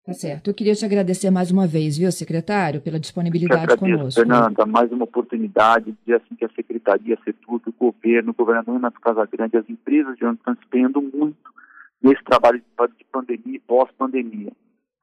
Tá 0.06 0.14
certo. 0.14 0.52
Eu 0.52 0.54
queria 0.54 0.76
te 0.76 0.86
agradecer 0.86 1.32
mais 1.32 1.50
uma 1.50 1.66
vez, 1.66 1.98
viu, 1.98 2.12
secretário, 2.12 2.80
pela 2.80 3.00
disponibilidade 3.00 3.64
agradeço, 3.64 3.98
conosco. 3.98 4.22
Fernanda, 4.22 4.64
mais 4.64 4.92
uma 4.92 5.06
oportunidade 5.06 5.86
de 5.86 5.98
dizer 6.06 6.18
assim 6.18 6.36
que 6.36 6.46
a 6.46 6.50
Secretaria, 6.50 7.18
a 7.20 7.24
CETUB, 7.24 7.64
o 7.66 7.74
governo, 7.74 8.30
o 8.30 8.36
governador 8.36 8.76
Renato 8.76 9.02
Casagrande, 9.02 9.58
as 9.58 9.68
empresas 9.68 10.16
de 10.16 10.24
onde 10.24 10.38
estão 10.38 10.54
empenhando 10.54 11.02
muito 11.02 11.52
nesse 12.04 12.24
trabalho 12.24 12.60
de 12.60 13.04
pandemia 13.06 13.56
e 13.56 13.60
pós-pandemia. 13.60 14.52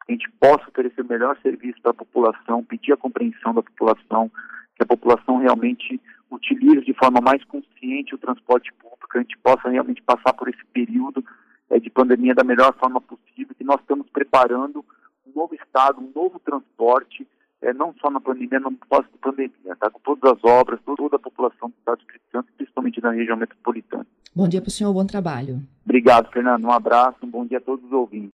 Que 0.07 0.13
a 0.13 0.13
gente 0.13 0.31
possa 0.39 0.69
oferecer 0.69 1.01
o 1.01 1.09
melhor 1.09 1.37
serviço 1.43 1.83
para 1.83 1.91
a 1.91 1.95
população, 1.95 2.63
pedir 2.63 2.93
a 2.93 2.97
compreensão 2.97 3.53
da 3.53 3.63
população, 3.63 4.31
que 4.77 4.85
a 4.85 4.87
população 4.87 5.39
realmente 5.39 6.01
utilize 6.31 6.85
de 6.85 6.95
forma 6.95 7.21
mais 7.21 7.43
consciente 7.45 8.15
o 8.15 8.19
transporte 8.19 8.73
público, 8.75 9.09
que 9.11 9.19
a 9.19 9.21
gente 9.21 9.37
possa 9.39 9.69
realmente 9.69 10.01
passar 10.03 10.33
por 10.33 10.49
esse 10.49 10.65
período 10.73 11.25
é, 11.73 11.81
de 11.81 11.89
pandemia 11.89 12.35
da 12.35 12.45
melhor 12.45 12.75
forma 12.75 13.01
possível, 13.01 13.55
que 13.57 13.65
nós 13.65 13.81
estamos 13.81 14.07
preparando 14.11 14.85
um 15.27 15.33
novo 15.35 15.55
estado, 15.55 16.01
um 16.01 16.13
novo 16.15 16.39
transporte, 16.39 17.27
é, 17.63 17.73
não 17.73 17.95
só 17.99 18.11
na 18.11 18.21
pandemia, 18.21 18.61
no 18.61 18.73
pós-pandemia, 18.89 19.77
tá? 19.81 19.89
com 19.89 19.99
todas 20.01 20.33
as 20.33 20.45
obras, 20.45 20.79
toda 20.85 21.17
a 21.17 21.19
população 21.19 21.71
do 21.71 21.75
estado 21.79 21.99
de 21.99 22.03
Espírito 22.03 22.31
Santo, 22.31 22.49
principalmente 22.57 23.03
na 23.03 23.13
região 23.13 23.37
metropolitana. 23.37 24.07
Bom 24.35 24.47
dia 24.47 24.61
para 24.61 24.69
o 24.69 24.73
senhor, 24.73 24.93
bom 24.93 25.07
trabalho. 25.07 25.61
Obrigado, 25.85 26.31
Fernando. 26.31 26.65
Um 26.65 26.73
abraço, 26.73 27.19
um 27.23 27.31
bom 27.31 27.47
dia 27.47 27.59
a 27.59 27.61
todos 27.61 27.85
os 27.87 27.93
ouvintes. 27.93 28.31